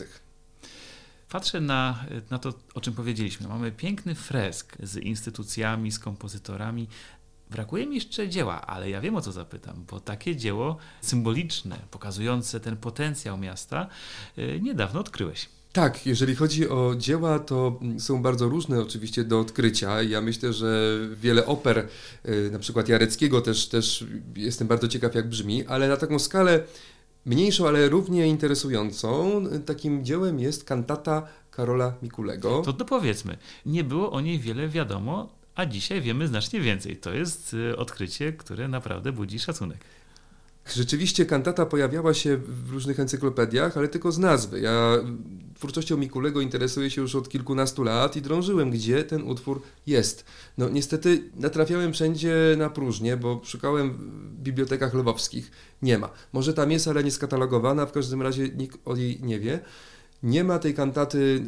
Patrzę 1.28 1.60
na, 1.60 2.04
na 2.30 2.38
to, 2.38 2.54
o 2.74 2.80
czym 2.80 2.94
powiedzieliśmy. 2.94 3.48
Mamy 3.48 3.72
piękny 3.72 4.14
fresk 4.14 4.76
z 4.82 4.96
instytucjami, 4.96 5.92
z 5.92 5.98
kompozytorami. 5.98 6.88
Brakuje 7.50 7.86
mi 7.86 7.94
jeszcze 7.94 8.28
dzieła, 8.28 8.60
ale 8.60 8.90
ja 8.90 9.00
wiem 9.00 9.16
o 9.16 9.20
co 9.20 9.32
zapytam, 9.32 9.84
bo 9.90 10.00
takie 10.00 10.36
dzieło 10.36 10.76
symboliczne, 11.00 11.78
pokazujące 11.90 12.60
ten 12.60 12.76
potencjał 12.76 13.38
miasta, 13.38 13.88
y, 14.38 14.60
niedawno 14.62 15.00
odkryłeś. 15.00 15.48
Tak, 15.76 16.06
jeżeli 16.06 16.34
chodzi 16.34 16.68
o 16.68 16.94
dzieła, 16.98 17.38
to 17.38 17.80
są 17.98 18.22
bardzo 18.22 18.48
różne 18.48 18.80
oczywiście 18.80 19.24
do 19.24 19.40
odkrycia. 19.40 20.02
Ja 20.02 20.20
myślę, 20.20 20.52
że 20.52 20.98
wiele 21.16 21.46
oper, 21.46 21.88
y, 22.28 22.50
na 22.52 22.58
przykład 22.58 22.88
Jareckiego 22.88 23.40
też, 23.40 23.68
też 23.68 24.04
jestem 24.36 24.68
bardzo 24.68 24.88
ciekaw 24.88 25.14
jak 25.14 25.28
brzmi, 25.28 25.66
ale 25.66 25.88
na 25.88 25.96
taką 25.96 26.18
skalę 26.18 26.62
mniejszą, 27.26 27.68
ale 27.68 27.88
równie 27.88 28.26
interesującą, 28.26 29.42
takim 29.66 30.04
dziełem 30.04 30.40
jest 30.40 30.64
kantata 30.64 31.26
Karola 31.50 31.94
Mikulego. 32.02 32.62
To 32.64 32.72
dopowiedzmy, 32.72 33.36
nie 33.66 33.84
było 33.84 34.12
o 34.12 34.20
niej 34.20 34.38
wiele 34.38 34.68
wiadomo, 34.68 35.28
a 35.54 35.66
dzisiaj 35.66 36.00
wiemy 36.00 36.28
znacznie 36.28 36.60
więcej. 36.60 36.96
To 36.96 37.12
jest 37.12 37.54
y, 37.54 37.76
odkrycie, 37.76 38.32
które 38.32 38.68
naprawdę 38.68 39.12
budzi 39.12 39.38
szacunek. 39.38 39.78
Rzeczywiście 40.74 41.26
kantata 41.26 41.66
pojawiała 41.66 42.14
się 42.14 42.36
w 42.36 42.70
różnych 42.70 43.00
encyklopediach, 43.00 43.76
ale 43.76 43.88
tylko 43.88 44.12
z 44.12 44.18
nazwy. 44.18 44.60
Ja 44.60 44.98
twórczością 45.54 45.96
Mikulego 45.96 46.40
interesuję 46.40 46.90
się 46.90 47.00
już 47.02 47.14
od 47.14 47.28
kilkunastu 47.28 47.82
lat 47.82 48.16
i 48.16 48.22
drążyłem, 48.22 48.70
gdzie 48.70 49.04
ten 49.04 49.22
utwór 49.22 49.62
jest. 49.86 50.24
No 50.58 50.68
niestety 50.68 51.22
natrafiałem 51.36 51.92
wszędzie 51.92 52.34
na 52.58 52.70
próżnię, 52.70 53.16
bo 53.16 53.40
szukałem 53.44 53.90
w 53.90 54.42
bibliotekach 54.42 54.94
lwowskich. 54.94 55.50
Nie 55.82 55.98
ma. 55.98 56.10
Może 56.32 56.54
tam 56.54 56.70
jest, 56.70 56.88
ale 56.88 57.04
nie 57.04 57.10
skatalogowana, 57.10 57.86
w 57.86 57.92
każdym 57.92 58.22
razie 58.22 58.48
nikt 58.48 58.78
o 58.84 58.96
niej 58.96 59.18
nie 59.22 59.40
wie. 59.40 59.60
Nie 60.22 60.44
ma 60.44 60.58
tej 60.58 60.74
kantaty 60.74 61.42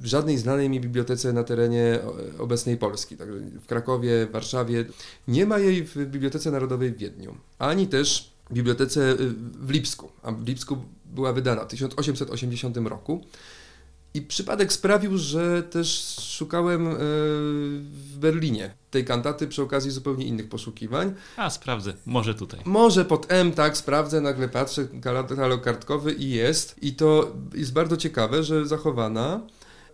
w 0.00 0.06
żadnej 0.06 0.38
znanej 0.38 0.70
mi 0.70 0.80
bibliotece 0.80 1.32
na 1.32 1.44
terenie 1.44 1.98
obecnej 2.38 2.76
Polski, 2.76 3.16
także 3.16 3.40
w 3.40 3.66
Krakowie, 3.66 4.26
w 4.26 4.30
Warszawie. 4.30 4.84
Nie 5.28 5.46
ma 5.46 5.58
jej 5.58 5.84
w 5.84 5.96
Bibliotece 5.96 6.50
Narodowej 6.50 6.92
w 6.92 6.96
Wiedniu, 6.96 7.36
ani 7.58 7.86
też 7.86 8.37
bibliotece 8.52 9.10
y, 9.10 9.16
w 9.60 9.70
Lipsku, 9.70 10.10
a 10.22 10.32
w 10.32 10.46
Lipsku 10.46 10.76
była 11.04 11.32
wydana 11.32 11.64
w 11.64 11.68
1880 11.68 12.76
roku. 12.76 13.24
I 14.14 14.22
przypadek 14.22 14.72
sprawił, 14.72 15.18
że 15.18 15.62
też 15.62 16.16
szukałem 16.20 16.86
y, 16.86 16.94
w 16.98 18.18
Berlinie 18.18 18.74
tej 18.90 19.04
kantaty 19.04 19.48
przy 19.48 19.62
okazji 19.62 19.90
zupełnie 19.90 20.24
innych 20.24 20.48
poszukiwań. 20.48 21.14
A, 21.36 21.50
sprawdzę, 21.50 21.92
może 22.06 22.34
tutaj. 22.34 22.60
Może 22.64 23.04
pod 23.04 23.32
M, 23.32 23.52
tak, 23.52 23.76
sprawdzę, 23.76 24.20
nagle 24.20 24.48
patrzę, 24.48 24.88
katalog 25.02 25.62
kartkowy 25.62 26.12
i 26.12 26.30
jest. 26.30 26.76
I 26.82 26.94
to 26.94 27.32
jest 27.54 27.72
bardzo 27.72 27.96
ciekawe, 27.96 28.42
że 28.42 28.66
zachowana. 28.66 29.40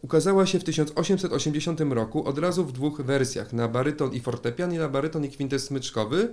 Ukazała 0.05 0.47
się 0.47 0.59
w 0.59 0.65
1880 0.65 1.81
roku 1.81 2.25
od 2.25 2.39
razu 2.39 2.65
w 2.65 2.73
dwóch 2.73 3.01
wersjach, 3.01 3.53
na 3.53 3.69
baryton 3.69 4.13
i 4.13 4.21
fortepian 4.21 4.75
i 4.75 4.79
na 4.79 4.89
baryton 4.89 5.25
i 5.25 5.29
kwintes 5.29 5.65
smyczkowy. 5.65 6.33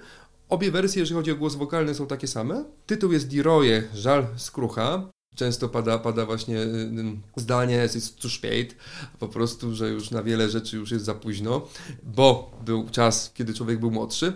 Obie 0.49 0.71
wersje, 0.71 0.99
jeżeli 0.99 1.15
chodzi 1.15 1.31
o 1.31 1.35
głos 1.35 1.55
wokalny, 1.55 1.95
są 1.95 2.07
takie 2.07 2.27
same. 2.27 2.65
Tytuł 2.85 3.11
jest 3.11 3.27
Diroje, 3.27 3.83
żal 3.93 4.27
skrucha. 4.37 5.09
Często 5.35 5.69
pada, 5.69 5.99
pada 5.99 6.25
właśnie 6.25 6.57
y, 6.57 6.65
y, 7.37 7.41
zdanie, 7.41 7.75
jest 7.75 8.21
zu 8.21 8.29
spät, 8.29 8.75
po 9.19 9.27
prostu, 9.27 9.75
że 9.75 9.89
już 9.89 10.11
na 10.11 10.23
wiele 10.23 10.49
rzeczy 10.49 10.77
już 10.77 10.91
jest 10.91 11.05
za 11.05 11.13
późno, 11.13 11.67
bo 12.03 12.51
był 12.65 12.89
czas, 12.89 13.31
kiedy 13.33 13.53
człowiek 13.53 13.79
był 13.79 13.91
młodszy. 13.91 14.33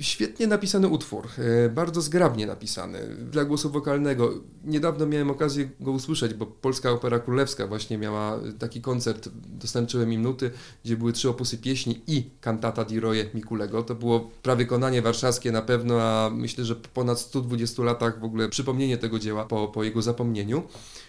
Świetnie 0.00 0.46
napisany 0.46 0.88
utwór, 0.88 1.28
e, 1.38 1.68
bardzo 1.68 2.00
zgrabnie 2.00 2.46
napisany, 2.46 2.98
dla 3.30 3.44
głosu 3.44 3.70
wokalnego. 3.70 4.34
Niedawno 4.64 5.06
miałem 5.06 5.30
okazję 5.30 5.68
go 5.80 5.90
usłyszeć, 5.90 6.34
bo 6.34 6.46
Polska 6.46 6.90
Opera 6.90 7.18
Królewska 7.18 7.66
właśnie 7.66 7.98
miała 7.98 8.38
taki 8.58 8.80
koncert, 8.80 9.28
dostarczyłem 9.34 10.12
im 10.12 10.22
nuty, 10.22 10.50
gdzie 10.84 10.96
były 10.96 11.12
trzy 11.12 11.28
opusy 11.28 11.58
pieśni 11.58 12.00
i 12.06 12.30
kantata 12.40 12.84
di 12.84 13.00
Roje 13.00 13.24
Mikulego. 13.34 13.82
To 13.82 13.94
było 13.94 14.30
prawykonanie 14.42 15.02
warszawskie 15.02 15.52
na 15.52 15.62
pewno, 15.62 16.02
a 16.02 16.30
myślę, 16.30 16.64
że 16.64 16.76
po 16.76 16.88
ponad 16.88 17.20
120 17.20 17.82
latach 17.82 18.20
w 18.20 18.24
ogóle 18.24 18.48
przypomnienie 18.48 18.98
tego 18.98 19.18
dzieła 19.18 19.44
po, 19.44 19.68
po 19.68 19.84
jego 19.84 20.02
zapomnieniu. 20.02 20.62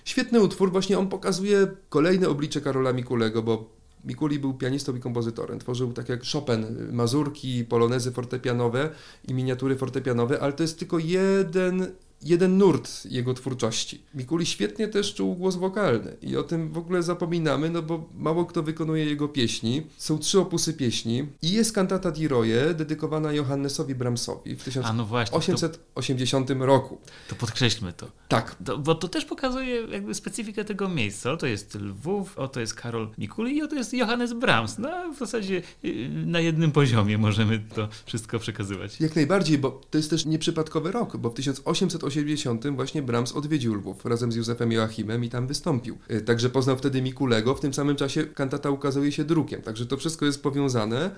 Świetny 0.06 0.41
utwór, 0.41 0.72
właśnie 0.72 1.00
on 1.00 1.10
pokazuje 1.10 1.67
kolejne 1.89 2.30
oblicze 2.30 2.62
Karola 2.62 2.93
Mikulego, 2.93 3.43
bo 3.43 3.83
Mikuli 4.04 4.39
był 4.39 4.54
pianistą 4.54 4.96
i 4.96 5.00
kompozytorem. 5.00 5.60
Tworzył 5.60 5.94
tak 5.94 6.10
jak 6.10 6.22
Chopin 6.34 6.66
mazurki, 6.92 7.66
polonezy 7.66 8.12
fortepianowe 8.12 8.89
i 9.28 9.34
miniatury 9.34 9.76
fortepianowe, 9.76 10.39
ale 10.39 10.54
to 10.54 10.63
jest 10.63 10.80
tylko 10.80 11.00
jeden 11.00 11.88
jeden 12.23 12.57
nurt 12.57 13.05
jego 13.05 13.33
twórczości. 13.33 14.01
Mikuli 14.13 14.45
świetnie 14.45 14.88
też 14.88 15.13
czuł 15.13 15.36
głos 15.36 15.55
wokalny 15.55 16.17
i 16.21 16.38
o 16.38 16.43
tym 16.43 16.71
w 16.71 16.77
ogóle 16.77 17.03
zapominamy, 17.03 17.69
no 17.69 17.81
bo 17.81 18.09
mało 18.17 18.45
kto 18.45 18.63
wykonuje 18.63 19.05
jego 19.05 19.27
pieśni. 19.27 19.81
Są 19.97 20.19
trzy 20.19 20.39
opusy 20.39 20.73
pieśni 20.73 21.27
i 21.41 21.51
jest 21.51 21.73
kantata 21.73 22.12
di 22.12 22.27
Roje 22.27 22.73
dedykowana 22.73 23.33
Johannesowi 23.33 23.95
Brahmsowi 23.95 24.55
w 24.55 24.63
1880 24.63 26.49
no 26.49 26.65
roku. 26.65 26.97
To 27.29 27.36
podkreślmy 27.36 27.93
to. 27.93 28.07
Tak. 28.27 28.55
To, 28.65 28.77
bo 28.77 28.95
to 28.95 29.07
też 29.07 29.25
pokazuje 29.25 29.75
jakby 29.81 30.13
specyfikę 30.13 30.65
tego 30.65 30.89
miejsca. 30.89 31.31
Oto 31.31 31.47
jest 31.47 31.75
Lwów, 31.75 32.38
oto 32.38 32.59
jest 32.59 32.73
Karol 32.73 33.09
Mikuli 33.17 33.57
i 33.57 33.62
oto 33.62 33.75
jest 33.75 33.93
Johannes 33.93 34.33
Brahms. 34.33 34.77
No 34.77 35.13
w 35.13 35.19
zasadzie 35.19 35.62
y, 35.86 36.09
na 36.25 36.39
jednym 36.39 36.71
poziomie 36.71 37.17
możemy 37.17 37.59
to 37.75 37.88
wszystko 38.05 38.39
przekazywać. 38.39 39.01
Jak 39.01 39.15
najbardziej, 39.15 39.57
bo 39.57 39.81
to 39.89 39.97
jest 39.97 40.09
też 40.09 40.25
nieprzypadkowy 40.25 40.91
rok, 40.91 41.17
bo 41.17 41.29
w 41.29 41.33
1880 41.33 42.12
1880 42.21 42.76
właśnie 42.76 43.02
Brahms 43.02 43.32
odwiedził 43.32 43.76
Lwów 43.76 44.06
razem 44.06 44.32
z 44.32 44.36
Józefem 44.36 44.71
Joachimem 44.71 45.23
i 45.23 45.30
tam 45.30 45.47
wystąpił. 45.47 45.97
Y, 46.12 46.21
także 46.21 46.49
poznał 46.49 46.78
wtedy 46.78 47.02
Mikulego, 47.02 47.56
w 47.56 47.60
tym 47.60 47.73
samym 47.73 47.95
czasie 47.95 48.23
kantata 48.23 48.69
ukazuje 48.69 49.12
się 49.12 49.23
drukiem, 49.23 49.62
także 49.62 49.86
to 49.86 49.97
wszystko 49.97 50.26
jest 50.26 50.43
powiązane. 50.43 51.12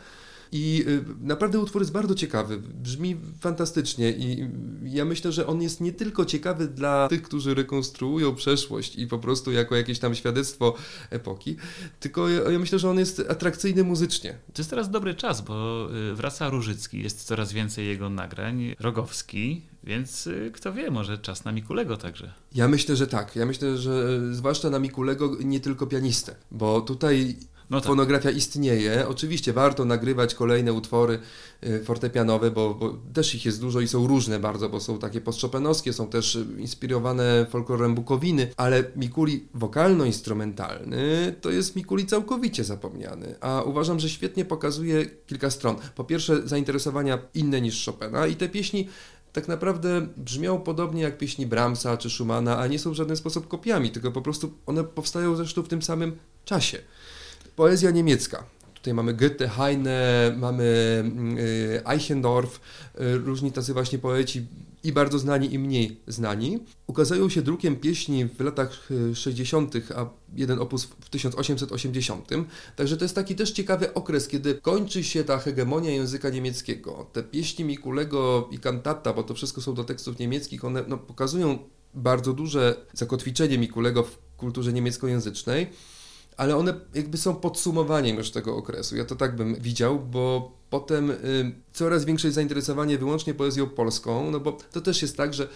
I 0.51 0.85
y, 0.87 1.03
naprawdę 1.21 1.59
utwór 1.59 1.81
jest 1.81 1.91
bardzo 1.91 2.15
ciekawy, 2.15 2.57
brzmi 2.57 3.17
fantastycznie 3.39 4.11
i 4.11 4.49
ja 4.83 5.05
myślę, 5.05 5.31
że 5.31 5.47
on 5.47 5.61
jest 5.61 5.81
nie 5.81 5.93
tylko 5.93 6.25
ciekawy 6.25 6.67
dla 6.67 7.07
tych, 7.07 7.21
którzy 7.21 7.53
rekonstruują 7.53 8.35
przeszłość 8.35 8.95
i 8.95 9.07
po 9.07 9.19
prostu 9.19 9.51
jako 9.51 9.75
jakieś 9.75 9.99
tam 9.99 10.15
świadectwo 10.15 10.75
epoki, 11.09 11.55
tylko 11.99 12.29
ja 12.29 12.59
myślę, 12.59 12.79
że 12.79 12.89
on 12.89 12.99
jest 12.99 13.23
atrakcyjny 13.29 13.83
muzycznie. 13.83 14.37
To 14.53 14.61
jest 14.61 14.69
teraz 14.69 14.89
dobry 14.89 15.13
czas, 15.13 15.41
bo 15.41 15.87
y, 16.11 16.15
wraca 16.15 16.49
Różycki, 16.49 17.03
jest 17.03 17.23
coraz 17.23 17.53
więcej 17.53 17.87
jego 17.87 18.09
nagrań, 18.09 18.75
Rogowski, 18.79 19.61
więc 19.83 20.27
y, 20.27 20.51
kto 20.53 20.73
wie, 20.73 20.91
może 20.91 21.17
czas 21.17 21.45
na 21.45 21.51
Mikulego 21.51 21.97
także. 21.97 22.33
Ja 22.55 22.67
myślę, 22.67 22.95
że 22.95 23.07
tak. 23.07 23.35
Ja 23.35 23.45
myślę, 23.45 23.77
że 23.77 24.19
zwłaszcza 24.35 24.69
na 24.69 24.79
Mikulego 24.79 25.37
nie 25.43 25.59
tylko 25.59 25.87
pianistę, 25.87 26.35
bo 26.51 26.81
tutaj 26.81 27.35
no 27.69 27.81
tak. 27.81 27.87
Fonografia 27.87 28.31
istnieje. 28.31 29.07
Oczywiście 29.07 29.53
warto 29.53 29.85
nagrywać 29.85 30.35
kolejne 30.35 30.73
utwory 30.73 31.19
y, 31.63 31.83
fortepianowe, 31.83 32.51
bo, 32.51 32.75
bo, 32.75 32.97
też 33.13 33.35
ich 33.35 33.45
jest 33.45 33.61
dużo 33.61 33.79
i 33.79 33.87
są 33.87 34.07
różne 34.07 34.39
bardzo, 34.39 34.69
bo 34.69 34.79
są 34.79 34.99
takie 34.99 35.21
postczopenowskie, 35.21 35.93
są 35.93 36.07
też 36.07 36.39
inspirowane 36.57 37.45
folklorem 37.49 37.95
Bukowiny, 37.95 38.47
ale 38.57 38.83
Mikuli 38.95 39.47
wokalno-instrumentalny 39.55 41.33
to 41.41 41.49
jest 41.49 41.75
Mikuli 41.75 42.05
całkowicie 42.05 42.63
zapomniany. 42.63 43.35
A 43.41 43.61
uważam, 43.61 43.99
że 43.99 44.09
świetnie 44.09 44.45
pokazuje 44.45 45.05
kilka 45.05 45.49
stron. 45.49 45.75
Po 45.95 46.03
pierwsze 46.03 46.47
zainteresowania 46.47 47.19
inne 47.33 47.61
niż 47.61 47.85
Chopina 47.85 48.27
i 48.27 48.35
te 48.35 48.49
pieśni 48.49 48.87
tak 49.35 49.47
naprawdę 49.47 50.07
brzmią 50.17 50.61
podobnie 50.61 51.01
jak 51.01 51.17
pieśni 51.17 51.45
Brahmsa 51.45 51.97
czy 51.97 52.09
Schumana, 52.09 52.57
a 52.57 52.67
nie 52.67 52.79
są 52.79 52.91
w 52.91 52.93
żaden 52.93 53.17
sposób 53.17 53.47
kopiami, 53.47 53.91
tylko 53.91 54.11
po 54.11 54.21
prostu 54.21 54.53
one 54.65 54.83
powstają 54.83 55.35
zresztą 55.35 55.63
w 55.63 55.67
tym 55.67 55.81
samym 55.81 56.17
czasie. 56.45 56.77
Poezja 57.55 57.91
niemiecka. 57.91 58.43
Tutaj 58.73 58.93
mamy 58.93 59.13
Goethe, 59.13 59.47
Heine, 59.47 60.33
mamy 60.37 60.97
mm, 61.05 61.37
Eichendorff, 61.85 62.59
y, 63.01 63.17
różni 63.17 63.51
tacy 63.51 63.73
właśnie 63.73 63.99
poeci 63.99 64.47
i 64.83 64.91
bardzo 64.91 65.19
znani 65.19 65.53
i 65.53 65.59
mniej 65.59 66.01
znani. 66.07 66.59
Ukazują 66.87 67.29
się 67.29 67.41
drukiem 67.41 67.75
pieśni 67.75 68.25
w 68.25 68.39
latach 68.39 68.89
60., 69.13 69.75
y, 69.75 69.83
a 69.95 70.09
jeden 70.35 70.59
opus 70.59 70.83
w 70.83 71.09
1880. 71.09 72.29
Także 72.75 72.97
to 72.97 73.05
jest 73.05 73.15
taki 73.15 73.35
też 73.35 73.51
ciekawy 73.51 73.93
okres, 73.93 74.27
kiedy 74.27 74.55
kończy 74.55 75.03
się 75.03 75.23
ta 75.23 75.37
hegemonia 75.37 75.89
języka 75.89 76.29
niemieckiego. 76.29 77.07
Te 77.13 77.23
pieśni 77.23 77.65
Mikulego 77.65 78.49
i 78.51 78.59
kantata, 78.59 79.13
bo 79.13 79.23
to 79.23 79.33
wszystko 79.33 79.61
są 79.61 79.73
do 79.73 79.83
tekstów 79.83 80.19
niemieckich, 80.19 80.65
one 80.65 80.83
no, 80.87 80.97
pokazują 80.97 81.59
bardzo 81.93 82.33
duże 82.33 82.85
zakotwiczenie 82.93 83.57
Mikulego 83.57 84.03
w 84.03 84.17
kulturze 84.37 84.73
niemieckojęzycznej 84.73 85.67
ale 86.37 86.57
one 86.57 86.73
jakby 86.93 87.17
są 87.17 87.35
podsumowaniem 87.35 88.17
już 88.17 88.31
tego 88.31 88.57
okresu. 88.57 88.95
Ja 88.95 89.05
to 89.05 89.15
tak 89.15 89.35
bym 89.35 89.55
widział, 89.55 89.99
bo 89.99 90.51
potem 90.69 91.11
y, 91.11 91.15
coraz 91.73 92.05
większe 92.05 92.31
zainteresowanie 92.31 92.97
wyłącznie 92.97 93.33
poezją 93.33 93.67
polską, 93.69 94.31
no 94.31 94.39
bo 94.39 94.57
to 94.71 94.81
też 94.81 95.01
jest 95.01 95.17
tak, 95.17 95.33
że 95.33 95.47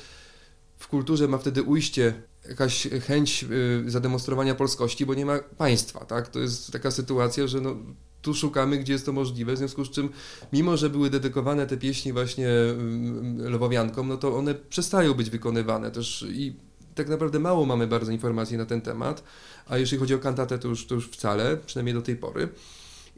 w 0.77 0.87
kulturze 0.87 1.27
ma 1.27 1.37
wtedy 1.37 1.63
ujście 1.63 2.13
jakaś 2.49 2.87
chęć 3.07 3.45
y, 3.87 3.91
zademonstrowania 3.91 4.55
polskości, 4.55 5.05
bo 5.05 5.13
nie 5.13 5.25
ma 5.25 5.39
państwa, 5.39 6.05
tak? 6.05 6.27
To 6.27 6.39
jest 6.39 6.71
taka 6.71 6.91
sytuacja, 6.91 7.47
że 7.47 7.61
no, 7.61 7.75
tu 8.21 8.33
szukamy, 8.33 8.77
gdzie 8.77 8.93
jest 8.93 9.05
to 9.05 9.13
możliwe, 9.13 9.53
w 9.53 9.57
związku 9.57 9.85
z 9.85 9.89
czym, 9.89 10.09
mimo 10.53 10.77
że 10.77 10.89
były 10.89 11.09
dedykowane 11.09 11.67
te 11.67 11.77
pieśni 11.77 12.13
właśnie 12.13 12.47
y, 12.47 13.49
Lwowiankom, 13.49 14.07
no 14.07 14.17
to 14.17 14.37
one 14.37 14.55
przestają 14.55 15.13
być 15.13 15.29
wykonywane 15.29 15.91
też 15.91 16.25
i 16.29 16.68
tak 16.95 17.09
naprawdę 17.09 17.39
mało 17.39 17.65
mamy 17.65 17.87
bardzo 17.87 18.11
informacji 18.11 18.57
na 18.57 18.65
ten 18.65 18.81
temat, 18.81 19.23
a 19.67 19.77
jeśli 19.77 19.97
chodzi 19.97 20.15
o 20.15 20.19
kantatę, 20.19 20.59
to 20.59 20.67
już, 20.67 20.87
to 20.87 20.95
już 20.95 21.09
wcale, 21.09 21.57
przynajmniej 21.57 21.93
do 21.93 22.01
tej 22.01 22.15
pory. 22.15 22.49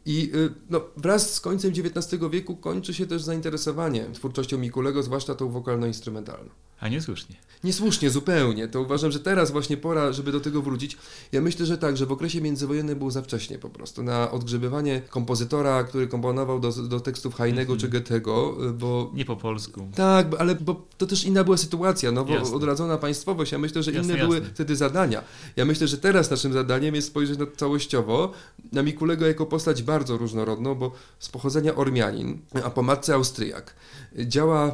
I 0.06 0.32
y, 0.36 0.54
no, 0.70 0.82
wraz 0.98 1.34
z 1.34 1.40
końcem 1.40 1.72
XIX 1.72 2.22
wieku 2.32 2.56
kończy 2.56 2.94
się 2.94 3.08
też 3.08 3.22
zainteresowanie 3.22 4.06
twórczością 4.14 4.58
Mikulego, 4.58 5.04
zwłaszcza 5.04 5.36
tą 5.36 5.52
wokalno-instrumentalną. 5.52 6.50
A 6.82 6.88
niesłusznie. 6.88 7.36
Niesłusznie, 7.64 8.10
zupełnie. 8.10 8.68
To 8.68 8.82
uważam, 8.82 9.12
że 9.12 9.20
teraz 9.20 9.52
właśnie 9.52 9.78
pora, 9.78 10.12
żeby 10.12 10.32
do 10.32 10.40
tego 10.40 10.62
wrócić. 10.62 10.98
Ja 11.32 11.42
myślę, 11.42 11.66
że 11.66 11.78
tak, 11.78 11.98
że 11.98 12.06
w 12.06 12.12
okresie 12.12 12.42
międzywojennym 12.42 12.98
było 12.98 13.12
za 13.12 13.22
wcześnie 13.22 13.58
po 13.58 13.70
prostu 13.70 14.04
na 14.04 14.32
odgrzebywanie 14.32 15.02
kompozytora, 15.10 15.84
który 15.84 16.08
komponował 16.08 16.60
do, 16.60 16.72
do 16.72 17.00
tekstów 17.00 17.36
Hajnego 17.36 17.74
mm 17.74 17.78
-hmm. 17.78 17.82
czy 17.82 17.90
Goethego, 17.90 18.58
bo... 18.74 19.12
Nie 19.14 19.26
po 19.26 19.36
polsku. 19.36 19.88
Tak, 19.96 20.28
ale 20.40 20.56
bo 20.56 20.86
to 20.98 21.08
też 21.08 21.24
inna 21.24 21.44
była 21.44 21.58
sytuacja, 21.58 22.12
no 22.12 22.26
bo 22.26 22.56
odradzona 22.56 22.98
państwowość. 22.98 23.52
Ja 23.52 23.58
myślę, 23.58 23.84
że 23.84 23.92
jasne, 23.92 24.14
inne 24.14 24.24
jasne. 24.24 24.40
były 24.40 24.50
wtedy 24.54 24.76
zadania. 24.76 25.24
Ja 25.56 25.66
myślę, 25.66 25.88
że 25.88 25.98
teraz 25.98 26.32
naszym 26.32 26.54
zadaniem 26.54 26.96
jest 26.96 27.08
spojrzeć 27.08 27.40
na 27.40 27.46
całościowo 27.58 28.32
na 28.72 28.84
Mikulego 28.84 29.28
jako 29.28 29.46
postać 29.46 29.84
bardzo 29.84 30.18
różnorodną, 30.18 30.76
bo 30.76 30.92
z 31.20 31.30
pochodzenia 31.30 31.76
Ormianin, 31.76 32.40
a 32.64 32.70
po 32.70 32.82
matce 32.82 33.14
Austriak. 33.14 33.76
Działa 34.16 34.68
y, 34.68 34.72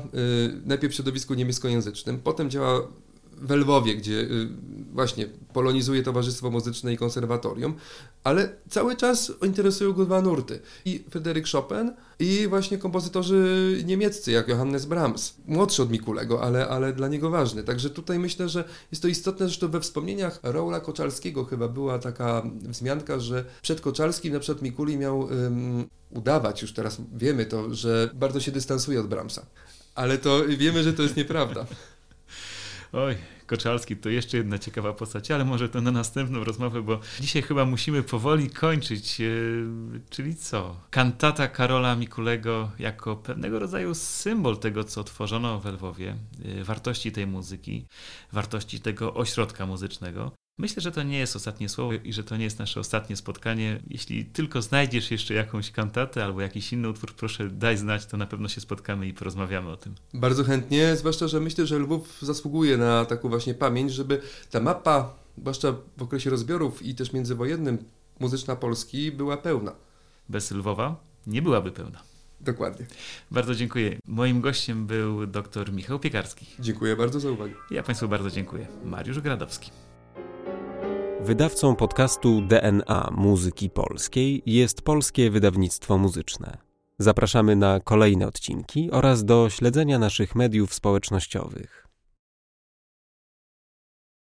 najpierw 0.66 0.94
w 0.94 0.96
środowisku 0.96 1.34
niemieckojęzycznym, 1.34 1.97
potem 2.24 2.50
działa 2.50 2.82
w 3.42 3.52
Lwowie, 3.52 3.96
gdzie 3.96 4.14
y, 4.14 4.48
właśnie 4.94 5.28
polonizuje 5.54 6.04
towarzystwo 6.04 6.52
muzyczne 6.52 6.94
i 6.94 6.98
konserwatorium, 6.98 7.76
ale 8.24 8.50
cały 8.70 8.96
czas 8.96 9.32
interesują 9.46 9.94
go 9.94 10.06
dwa 10.06 10.22
nurty. 10.22 10.60
I 10.86 11.04
Fryderyk 11.10 11.48
Chopin 11.48 11.92
i 12.20 12.48
właśnie 12.48 12.78
kompozytorzy 12.78 13.82
niemieccy, 13.86 14.32
jak 14.32 14.48
Johannes 14.48 14.86
Brahms. 14.86 15.34
Młodszy 15.48 15.84
od 15.84 15.92
Mikulego, 15.92 16.44
ale, 16.44 16.68
ale 16.68 16.94
dla 16.94 17.08
niego 17.08 17.30
ważny. 17.30 17.64
Także 17.64 17.90
tutaj 17.90 18.20
myślę, 18.20 18.50
że 18.50 18.64
jest 18.92 19.02
to 19.02 19.08
istotne, 19.08 19.46
zresztą 19.46 19.68
we 19.68 19.80
wspomnieniach 19.80 20.40
Raula 20.44 20.80
Koczalskiego 20.80 21.46
chyba 21.46 21.68
była 21.68 22.00
taka 22.00 22.44
wzmianka, 22.62 23.20
że 23.20 23.46
przed 23.62 23.82
Koczalskim 23.82 24.34
na 24.34 24.40
przykład 24.40 24.62
Mikuli 24.62 24.98
miał 24.98 25.20
um, 25.20 25.86
udawać, 26.12 26.62
już 26.62 26.74
teraz 26.74 26.98
wiemy 27.16 27.46
to, 27.46 27.74
że 27.74 28.10
bardzo 28.14 28.40
się 28.40 28.52
dystansuje 28.52 29.00
od 29.00 29.08
Brahmsa. 29.08 29.46
Ale 29.98 30.18
to 30.18 30.44
wiemy, 30.58 30.84
że 30.84 30.94
to 30.94 31.04
jest 31.04 31.18
nieprawda. 31.18 31.66
Oj, 32.94 33.18
Koczalski 33.46 33.98
to 33.98 34.10
jeszcze 34.10 34.38
jedna 34.38 34.60
ciekawa 34.60 34.94
postać, 34.94 35.32
ale 35.32 35.46
może 35.46 35.70
to 35.70 35.82
na 35.82 35.92
następną 35.92 36.44
rozmowę, 36.44 36.82
bo 36.82 37.00
dzisiaj 37.20 37.42
chyba 37.42 37.66
musimy 37.66 38.04
powoli 38.04 38.50
kończyć. 38.50 39.22
E, 39.22 39.26
czyli 40.10 40.36
co? 40.36 40.76
Kantata 40.90 41.48
Karola 41.48 41.96
Mikulego 41.96 42.72
jako 42.80 43.16
pewnego 43.16 43.60
rodzaju 43.60 43.96
symbol 43.96 44.58
tego, 44.58 44.84
co 44.84 45.04
tworzono 45.04 45.60
w 45.60 45.66
Lwowie, 45.66 46.16
e, 46.46 46.64
wartości 46.64 47.12
tej 47.12 47.28
muzyki, 47.28 47.86
wartości 48.32 48.80
tego 48.80 49.14
ośrodka 49.14 49.66
muzycznego. 49.66 50.32
Myślę, 50.60 50.82
że 50.82 50.92
to 50.92 51.04
nie 51.04 51.18
jest 51.18 51.36
ostatnie 51.36 51.70
słowo 51.70 51.94
i 51.94 52.14
że 52.14 52.24
to 52.24 52.38
nie 52.38 52.44
jest 52.44 52.60
nasze 52.60 52.80
ostatnie 52.80 53.16
spotkanie. 53.16 53.80
Jeśli 53.88 54.26
tylko 54.26 54.62
znajdziesz 54.62 55.12
jeszcze 55.12 55.34
jakąś 55.34 55.72
kantatę 55.72 56.26
albo 56.26 56.42
jakiś 56.42 56.74
inny 56.74 56.90
utwór, 56.90 57.14
proszę 57.14 57.50
daj 57.50 57.78
znać, 57.78 58.06
to 58.06 58.18
na 58.18 58.28
pewno 58.28 58.48
się 58.48 58.62
spotkamy 58.62 59.08
i 59.08 59.14
porozmawiamy 59.14 59.70
o 59.70 59.78
tym. 59.78 59.96
Bardzo 60.14 60.44
chętnie, 60.44 60.96
zwłaszcza, 60.96 61.28
że 61.28 61.40
myślę, 61.40 61.66
że 61.66 61.80
Lwów 61.80 62.18
zasługuje 62.22 62.78
na 62.78 63.06
taką 63.06 63.30
właśnie 63.30 63.54
pamięć, 63.54 63.94
żeby 63.94 64.22
ta 64.52 64.60
mapa, 64.60 65.14
zwłaszcza 65.38 65.76
w 65.98 66.02
okresie 66.02 66.30
rozbiorów 66.30 66.84
i 66.84 66.96
też 66.96 67.14
międzywojennym, 67.14 67.78
muzyczna 68.20 68.56
Polski 68.56 69.12
była 69.12 69.38
pełna. 69.38 69.76
Bez 70.30 70.52
Lwowa 70.52 70.96
nie 71.28 71.42
byłaby 71.42 71.72
pełna. 71.72 72.04
Dokładnie. 72.42 72.86
Bardzo 73.32 73.56
dziękuję. 73.56 74.00
Moim 74.08 74.42
gościem 74.42 74.88
był 74.88 75.28
dr 75.28 75.74
Michał 75.74 76.00
Piekarski. 76.00 76.46
Dziękuję 76.60 76.96
bardzo 76.96 77.20
za 77.20 77.32
uwagę. 77.32 77.54
Ja 77.72 77.84
Państwu 77.84 78.08
bardzo 78.08 78.30
dziękuję. 78.30 78.68
Mariusz 78.86 79.20
Gradowski. 79.20 79.72
Wydawcą 81.28 81.76
podcastu 81.76 82.42
DNA 82.42 83.10
Muzyki 83.18 83.70
Polskiej 83.70 84.44
jest 84.46 84.82
Polskie 84.82 85.32
Wydawnictwo 85.32 85.98
Muzyczne. 85.98 86.58
Zapraszamy 87.00 87.56
na 87.56 87.80
kolejne 87.80 88.28
odcinki 88.28 88.92
oraz 88.92 89.26
do 89.26 89.50
śledzenia 89.50 90.00
naszych 90.00 90.36
mediów 90.36 90.74
społecznościowych. 90.74 91.87